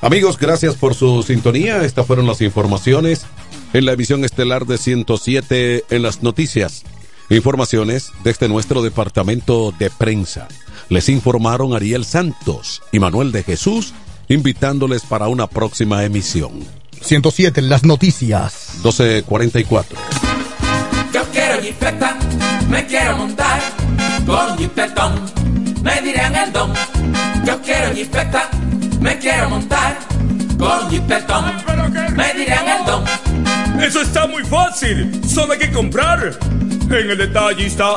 Amigos, 0.00 0.38
gracias 0.38 0.74
por 0.74 0.94
su 0.94 1.22
sintonía. 1.22 1.82
Estas 1.82 2.06
fueron 2.06 2.26
las 2.26 2.40
informaciones 2.40 3.26
en 3.72 3.86
la 3.86 3.92
emisión 3.92 4.24
estelar 4.24 4.66
de 4.66 4.78
107 4.78 5.84
en 5.90 6.02
las 6.02 6.22
noticias. 6.22 6.84
Informaciones 7.30 8.10
desde 8.22 8.48
nuestro 8.48 8.82
departamento 8.82 9.72
de 9.78 9.90
prensa. 9.90 10.48
Les 10.88 11.08
informaron 11.08 11.74
Ariel 11.74 12.04
Santos 12.04 12.82
y 12.92 12.98
Manuel 12.98 13.32
de 13.32 13.42
Jesús, 13.42 13.94
invitándoles 14.28 15.02
para 15.02 15.28
una 15.28 15.46
próxima 15.46 16.04
emisión. 16.04 16.64
107 17.00 17.60
en 17.60 17.68
las 17.68 17.84
noticias. 17.84 18.70
1244. 18.82 19.98
Yo 21.12 21.22
quiero 21.32 21.62
jipeta, 21.62 22.18
me 22.68 22.86
quiero 22.86 23.16
montar 23.16 23.60
con 24.26 24.58
jipetón, 24.58 25.20
me 25.82 26.00
dirán 26.02 26.34
el 26.34 26.52
don. 26.52 26.72
Yo 27.46 27.60
quiero 27.62 27.94
jipeta, 27.94 28.50
me 29.04 29.18
quiero 29.18 29.50
montar 29.50 29.98
con 30.58 30.90
jipetón, 30.90 31.44
me 32.16 32.32
dirán 32.32 32.66
el 32.66 32.86
don. 32.86 33.04
Eso 33.82 34.00
está 34.00 34.26
muy 34.26 34.42
fácil, 34.44 35.20
solo 35.28 35.52
hay 35.52 35.58
que 35.58 35.70
comprar. 35.70 36.32
En 36.90 37.10
el 37.10 37.18
detallista 37.18 37.96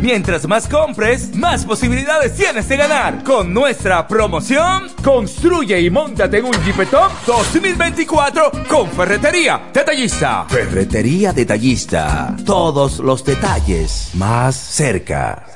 Mientras 0.00 0.46
más 0.46 0.68
compres, 0.68 1.34
más 1.34 1.64
posibilidades 1.64 2.34
tienes 2.34 2.68
de 2.68 2.76
ganar. 2.76 3.22
Con 3.24 3.52
nuestra 3.52 4.06
promoción, 4.06 4.88
construye 5.02 5.80
y 5.80 5.90
montate 5.90 6.38
en 6.38 6.46
un 6.46 6.64
Jeepetop 6.64 7.10
2024 7.26 8.52
con 8.68 8.90
Ferretería 8.90 9.70
Detallista. 9.72 10.46
Ferretería 10.48 11.32
Detallista. 11.32 12.36
Todos 12.44 12.98
los 12.98 13.24
detalles 13.24 14.10
más 14.14 14.56
cerca. 14.56 15.46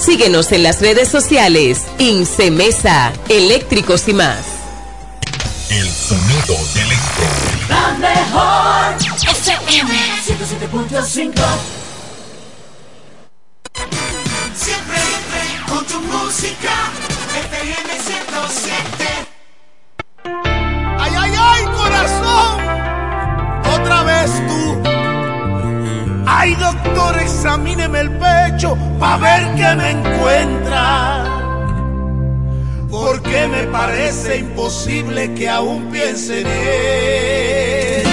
Síguenos 0.00 0.50
en 0.52 0.62
las 0.62 0.80
redes 0.80 1.08
sociales. 1.08 1.82
Incemesa, 1.98 3.12
eléctricos 3.28 4.08
y 4.08 4.14
más. 4.14 4.38
El 5.68 5.88
sonido 5.90 6.56
del 6.74 6.86
electro. 6.86 7.24
La 7.68 7.90
mejor 7.98 8.94
FM 9.28 9.92
107.5 10.26 11.32
Siempre 14.54 14.98
con 15.68 15.84
tu 15.84 16.00
música. 16.00 16.72
FM 17.52 17.90
107. 18.00 19.04
¡Ay, 20.98 21.12
ay, 21.18 21.32
ay, 21.38 21.64
corazón! 21.76 22.60
Otra 23.74 24.02
vez 24.02 24.30
tú. 24.48 24.59
Ay, 26.42 26.54
doctor, 26.54 27.18
examíneme 27.18 28.00
el 28.00 28.10
pecho 28.12 28.74
pa' 28.98 29.18
ver 29.18 29.42
qué 29.56 29.74
me 29.76 29.90
encuentra. 29.90 31.24
Porque 32.90 33.46
me 33.46 33.64
parece 33.64 34.38
imposible 34.38 35.34
que 35.34 35.50
aún 35.50 35.90
piense 35.90 36.40
en 36.40 36.46
ella. 36.46 38.09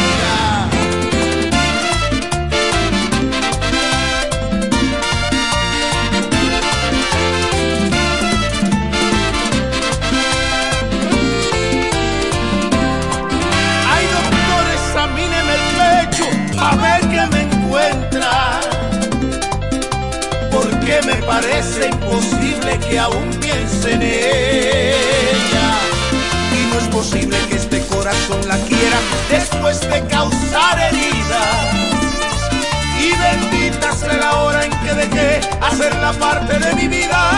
Parece 21.27 21.89
imposible 21.89 22.79
que 22.79 22.97
aún 22.97 23.29
piense 23.41 23.93
en 23.93 24.01
ella. 24.01 25.67
Y 26.57 26.73
no 26.73 26.79
es 26.79 26.87
posible 26.87 27.37
que 27.49 27.55
este 27.57 27.85
corazón 27.87 28.47
la 28.47 28.57
quiera 28.59 28.97
después 29.29 29.81
de 29.81 30.03
causar 30.07 30.79
heridas. 30.79 31.75
Y 32.99 33.11
bendita 33.11 33.91
sea 33.91 34.13
la 34.13 34.35
hora 34.37 34.65
en 34.65 34.71
que 34.71 34.93
dejé 34.93 35.41
hacerla 35.61 36.13
parte 36.13 36.57
de 36.57 36.73
mi 36.75 36.87
vida. 36.87 37.36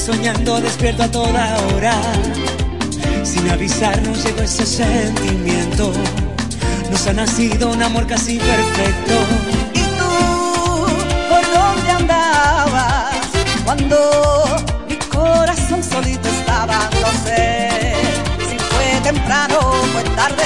Soñando 0.00 0.60
despierto 0.60 1.02
a 1.02 1.10
toda 1.10 1.58
hora. 1.58 1.94
Sin 3.22 3.48
avisarnos 3.50 4.24
llegó 4.24 4.40
ese 4.40 4.64
sentimiento. 4.64 5.92
Nos 6.90 7.06
ha 7.06 7.12
nacido 7.12 7.70
un 7.70 7.82
amor 7.82 8.06
casi 8.06 8.38
perfecto. 8.38 9.14
¿Y 9.74 9.82
tú 9.98 10.10
por 11.28 11.42
dónde 11.54 11.90
andabas 11.90 13.14
cuando 13.64 13.96
mi 14.88 14.96
corazón 14.96 15.84
solito 15.84 16.28
estaba? 16.28 16.88
No 17.02 17.10
sé 17.24 17.94
si 18.48 18.58
fue 18.58 19.00
temprano 19.02 19.58
o 19.60 19.72
fue 19.92 20.02
tarde, 20.16 20.42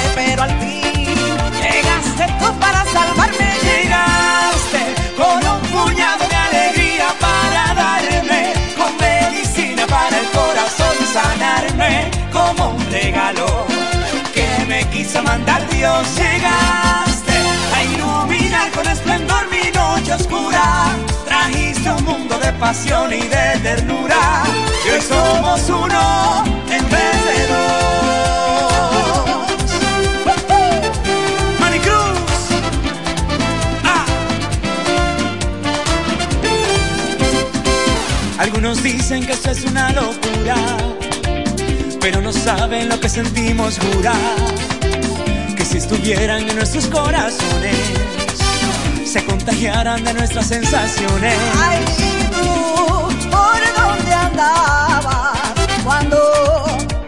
quiso 15.14 15.22
mandar 15.22 15.66
Dios. 15.68 16.16
Llegaste 16.16 17.32
a 17.74 17.84
iluminar 17.84 18.70
con 18.72 18.86
esplendor 18.86 19.48
mi 19.50 19.70
noche 19.70 20.12
oscura. 20.12 20.96
Trajiste 21.24 21.90
un 21.90 22.04
mundo 22.04 22.38
de 22.38 22.52
pasión 22.54 23.12
y 23.12 23.20
de 23.20 23.60
ternura. 23.62 24.42
Y 24.84 24.90
hoy 24.90 25.00
somos 25.00 25.68
uno 25.68 26.44
en 26.68 26.90
vez 26.90 27.24
de 27.28 27.46
dos. 27.46 27.62
Manicruz. 31.60 32.18
Ah. 33.84 34.04
Algunos 38.38 38.82
dicen 38.82 39.24
que 39.26 39.32
esto 39.32 39.50
es 39.52 39.64
una 39.64 39.92
locura, 39.92 40.56
pero 42.00 42.20
no 42.20 42.32
saben 42.32 42.88
lo 42.88 42.98
que 42.98 43.08
sentimos 43.08 43.78
jurar. 43.78 44.63
Si 45.74 45.78
estuvieran 45.78 46.48
en 46.48 46.54
nuestros 46.54 46.86
corazones, 46.86 47.76
se 49.04 49.24
contagiaran 49.24 50.04
de 50.04 50.14
nuestras 50.14 50.46
sensaciones. 50.46 51.34
Ay, 51.60 51.84
¿y 51.98 52.24
tú 52.32 53.08
por 53.28 53.60
dónde 53.76 54.14
andabas 54.14 55.36
cuando 55.82 56.16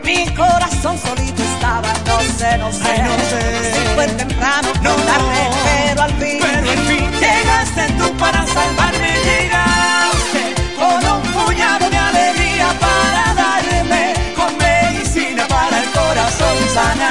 mi 0.03 0.27
corazón 0.35 0.99
solito 0.99 1.45
estaba? 1.45 1.93
No 2.07 2.19
sé, 2.37 2.59
no 2.59 2.73
sé, 2.73 2.83
Ay, 2.91 3.03
no 3.03 3.17
sé. 3.31 3.73
si 3.73 3.95
fue 3.95 4.07
temprano 4.09 4.69
No, 4.83 4.95
tarde, 4.97 5.51
pero 5.65 6.03
al 6.03 6.13
fin, 6.15 6.39
Pero 6.41 6.73
en 6.73 6.87
fin 6.89 7.11
llegaste 7.21 7.93
tú 7.97 8.13
para 8.17 8.45
salvarme, 8.49 9.13
llegaste 9.31 10.55
con 10.75 11.05
un 11.13 11.23
puñado 11.33 11.89
de 11.89 11.97
alegría 11.97 12.75
para 12.81 13.33
darme, 13.33 14.13
con 14.35 14.59
medicina 14.59 15.47
para 15.47 15.79
el 15.79 15.89
corazón 15.93 16.57
sanarme, 16.75 17.06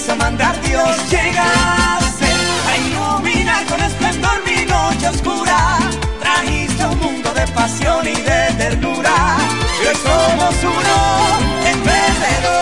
quiso 0.00 0.16
mandar 0.16 0.58
Dios. 0.62 0.96
Llegaste 1.10 2.26
a 2.68 2.76
iluminar 2.78 3.64
con 3.66 3.80
esplendor 3.80 4.42
mi 4.46 4.64
noche 4.64 5.08
oscura, 5.08 5.78
trajiste 6.20 6.84
un 6.86 6.98
mundo 6.98 7.32
de 7.34 7.46
pasión 7.48 8.06
y 8.06 8.14
de 8.14 8.54
ternura, 8.56 9.36
y 9.82 9.86
hoy 9.86 9.96
somos 9.96 10.54
uno 10.62 11.68
en. 11.68 12.59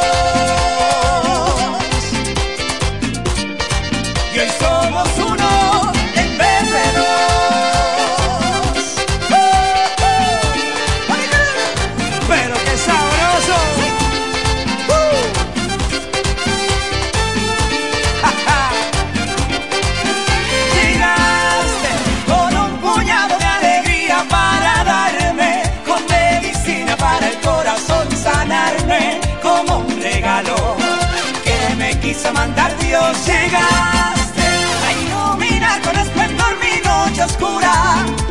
Llegaste 33.27 34.49
a 34.87 34.93
iluminar 34.93 35.81
con 35.83 35.97
esplendor 35.99 36.57
mi 36.61 36.81
noche 36.89 37.23
oscura. 37.23 37.73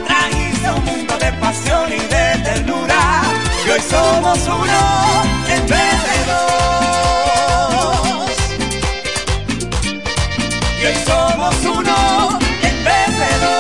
Trajiste 0.07 0.69
un 0.71 0.85
mundo 0.85 1.17
de 1.17 1.31
pasión 1.33 1.91
y 1.91 1.99
de 1.99 2.38
ternura. 2.43 3.23
Y 3.65 3.69
hoy 3.69 3.81
somos 3.81 4.39
uno 4.47 5.23
en 5.49 5.67
vez 5.67 6.03
de 6.07 6.17
dos. 6.31 6.41
Y 10.81 10.85
hoy 10.85 10.97
somos 11.05 11.55
uno 11.65 12.39
en 12.63 12.83
vez 12.83 13.09
de 13.19 13.31
dos 13.45 13.57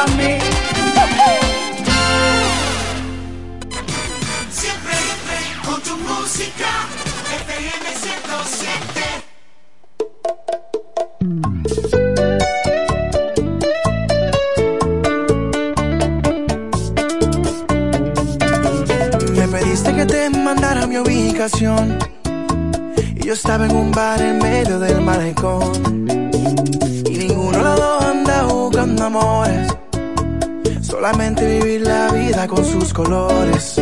a 0.00 0.06
mí. 0.06 0.38
Siempre, 4.50 4.94
siempre 5.10 5.36
con 5.64 5.82
tu 5.82 5.96
música, 5.98 6.70
FM 7.40 7.86
107. 8.02 9.00
a 20.62 20.86
mi 20.86 20.98
ubicación. 20.98 21.98
Y 23.16 23.26
yo 23.26 23.32
estaba 23.34 23.66
en 23.66 23.74
un 23.74 23.90
bar 23.90 24.20
en 24.22 24.38
medio 24.38 24.78
del 24.78 25.00
malecón. 25.00 25.72
Y 27.06 27.18
ninguno 27.18 27.58
de 27.58 27.64
los 27.64 27.76
dos 27.76 28.04
anda 28.04 28.44
buscando 28.44 29.04
amores 29.04 29.68
solamente 31.00 31.46
vivir 31.46 31.80
la 31.80 32.12
vida 32.12 32.46
con 32.46 32.62
sus 32.62 32.92
colores. 32.92 33.80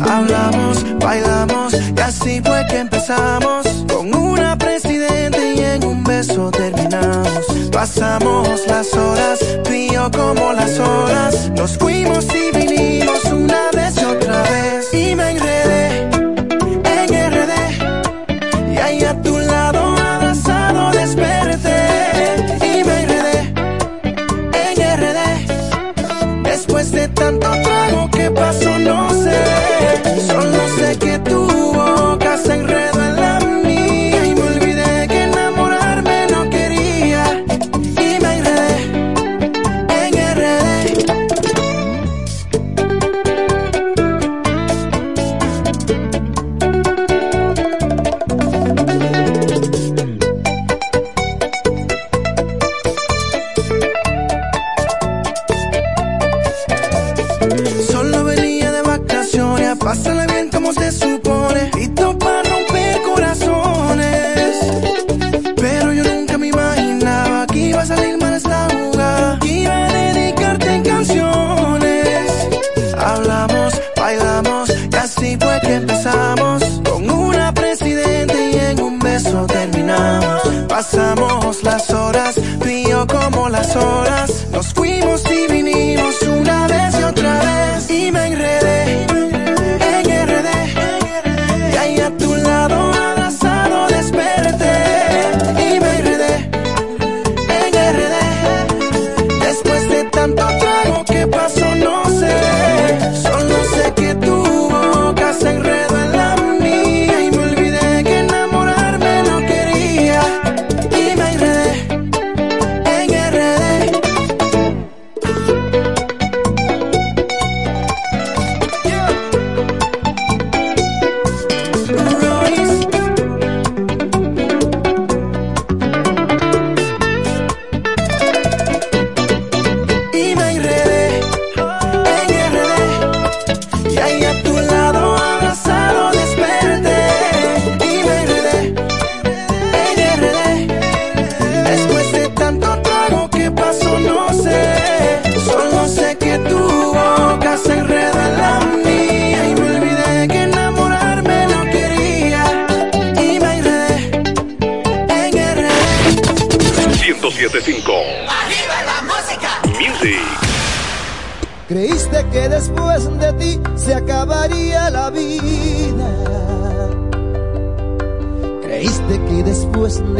Hablamos, 0.00 0.82
bailamos 0.98 1.74
y 1.74 2.00
así 2.00 2.40
fue 2.40 2.64
que 2.70 2.78
empezamos. 2.78 3.66
Con 3.86 4.14
una 4.14 4.56
presidente 4.56 5.54
y 5.54 5.60
en 5.60 5.84
un 5.84 6.02
beso 6.02 6.50
terminamos. 6.50 7.44
Pasamos 7.70 8.48
las 8.66 8.94
horas, 8.94 9.40
tú 9.62 9.72
y 9.72 9.90
yo 9.90 10.10
como 10.10 10.54
las 10.54 10.78
horas. 10.78 11.50
Nos 11.54 11.76
fuimos 11.76 12.24
y 12.34 12.56
vinimos 12.56 13.24
una 13.26 13.70
vez 13.76 14.00
y 14.00 14.04
otra 14.06 14.42
vez. 14.42 14.94
Y 14.94 15.14
me 15.14 15.32
enredé 15.32 15.91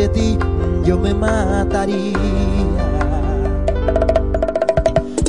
ti 0.09 0.39
yo 0.85 0.99
me 0.99 1.15
mataría. 1.15 2.19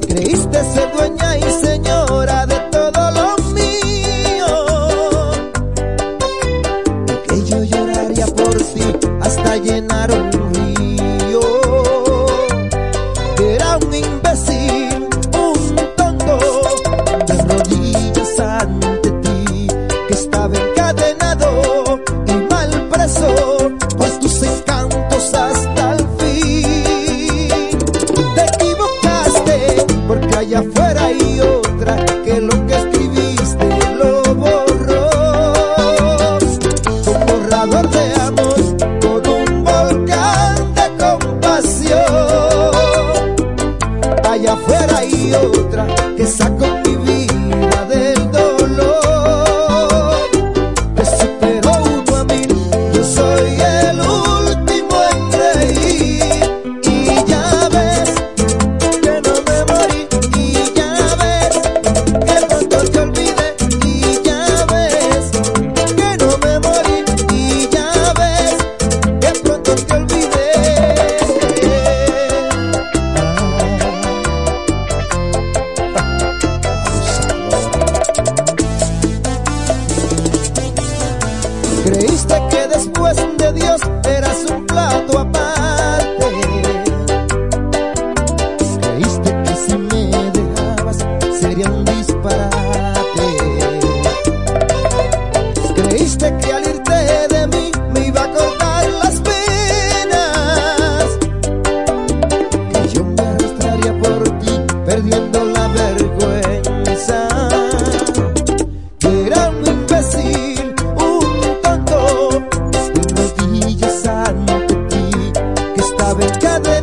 Creíste 0.07 0.63
ser 0.73 0.91
dueña 0.95 1.37
y 1.37 1.65
señora 1.65 2.45
de 2.45 2.55
todo 2.71 3.11
lo 3.11 3.37
mío. 3.53 4.02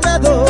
bebedor 0.00 0.49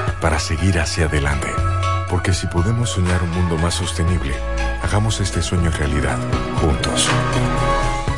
para 0.21 0.39
seguir 0.39 0.79
hacia 0.79 1.05
adelante. 1.05 1.49
Porque 2.09 2.33
si 2.33 2.47
podemos 2.47 2.91
soñar 2.91 3.23
un 3.23 3.31
mundo 3.31 3.57
más 3.57 3.73
sostenible, 3.73 4.35
hagamos 4.81 5.19
este 5.19 5.41
sueño 5.41 5.71
realidad, 5.71 6.19
juntos. 6.61 7.09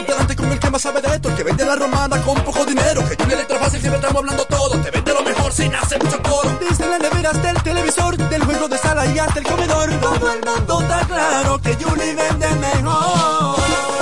Delante 0.00 0.34
con 0.34 0.50
el 0.50 0.58
que 0.58 0.70
más 0.70 0.82
sabe 0.82 1.00
de 1.00 1.14
esto, 1.14 1.28
el 1.28 1.36
que 1.36 1.44
vende 1.44 1.64
la 1.64 1.76
romana 1.76 2.20
con 2.22 2.34
poco 2.42 2.64
dinero. 2.64 3.06
Que 3.08 3.16
Julie 3.22 3.34
Electrofácil 3.34 3.80
siempre 3.80 4.00
estamos 4.00 4.22
hablando 4.22 4.44
todo. 4.46 4.80
Te 4.80 4.90
vende 4.90 5.12
lo 5.12 5.22
mejor 5.22 5.52
sin 5.52 5.74
hacer 5.74 6.02
mucho 6.02 6.22
coro. 6.22 6.58
Desde 6.60 6.86
la 6.86 6.98
nevera 6.98 7.30
hasta 7.30 7.50
el 7.50 7.62
televisor, 7.62 8.16
del 8.16 8.44
juego 8.44 8.68
de 8.68 8.78
sala 8.78 9.06
y 9.06 9.18
hasta 9.18 9.38
el 9.38 9.46
comedor. 9.46 9.90
Todo 10.00 10.32
el 10.32 10.40
mundo 10.44 10.80
está 10.80 11.00
claro 11.06 11.60
que 11.60 11.74
Julie 11.74 12.14
vende 12.14 12.48
mejor. 12.56 14.01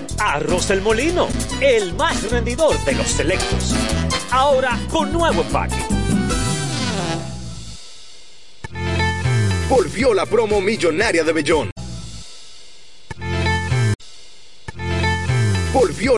Arroz 0.23 0.69
El 0.69 0.81
Molino, 0.81 1.27
el 1.61 1.95
más 1.95 2.29
rendidor 2.29 2.77
de 2.85 2.93
los 2.93 3.07
selectos. 3.07 3.75
Ahora 4.29 4.79
con 4.91 5.11
nuevo 5.11 5.41
empaque. 5.41 5.75
Volvió 9.67 10.13
la 10.13 10.27
promo 10.27 10.61
millonaria 10.61 11.23
de 11.23 11.33
Bellón. 11.33 11.71
Volvió 15.73 16.15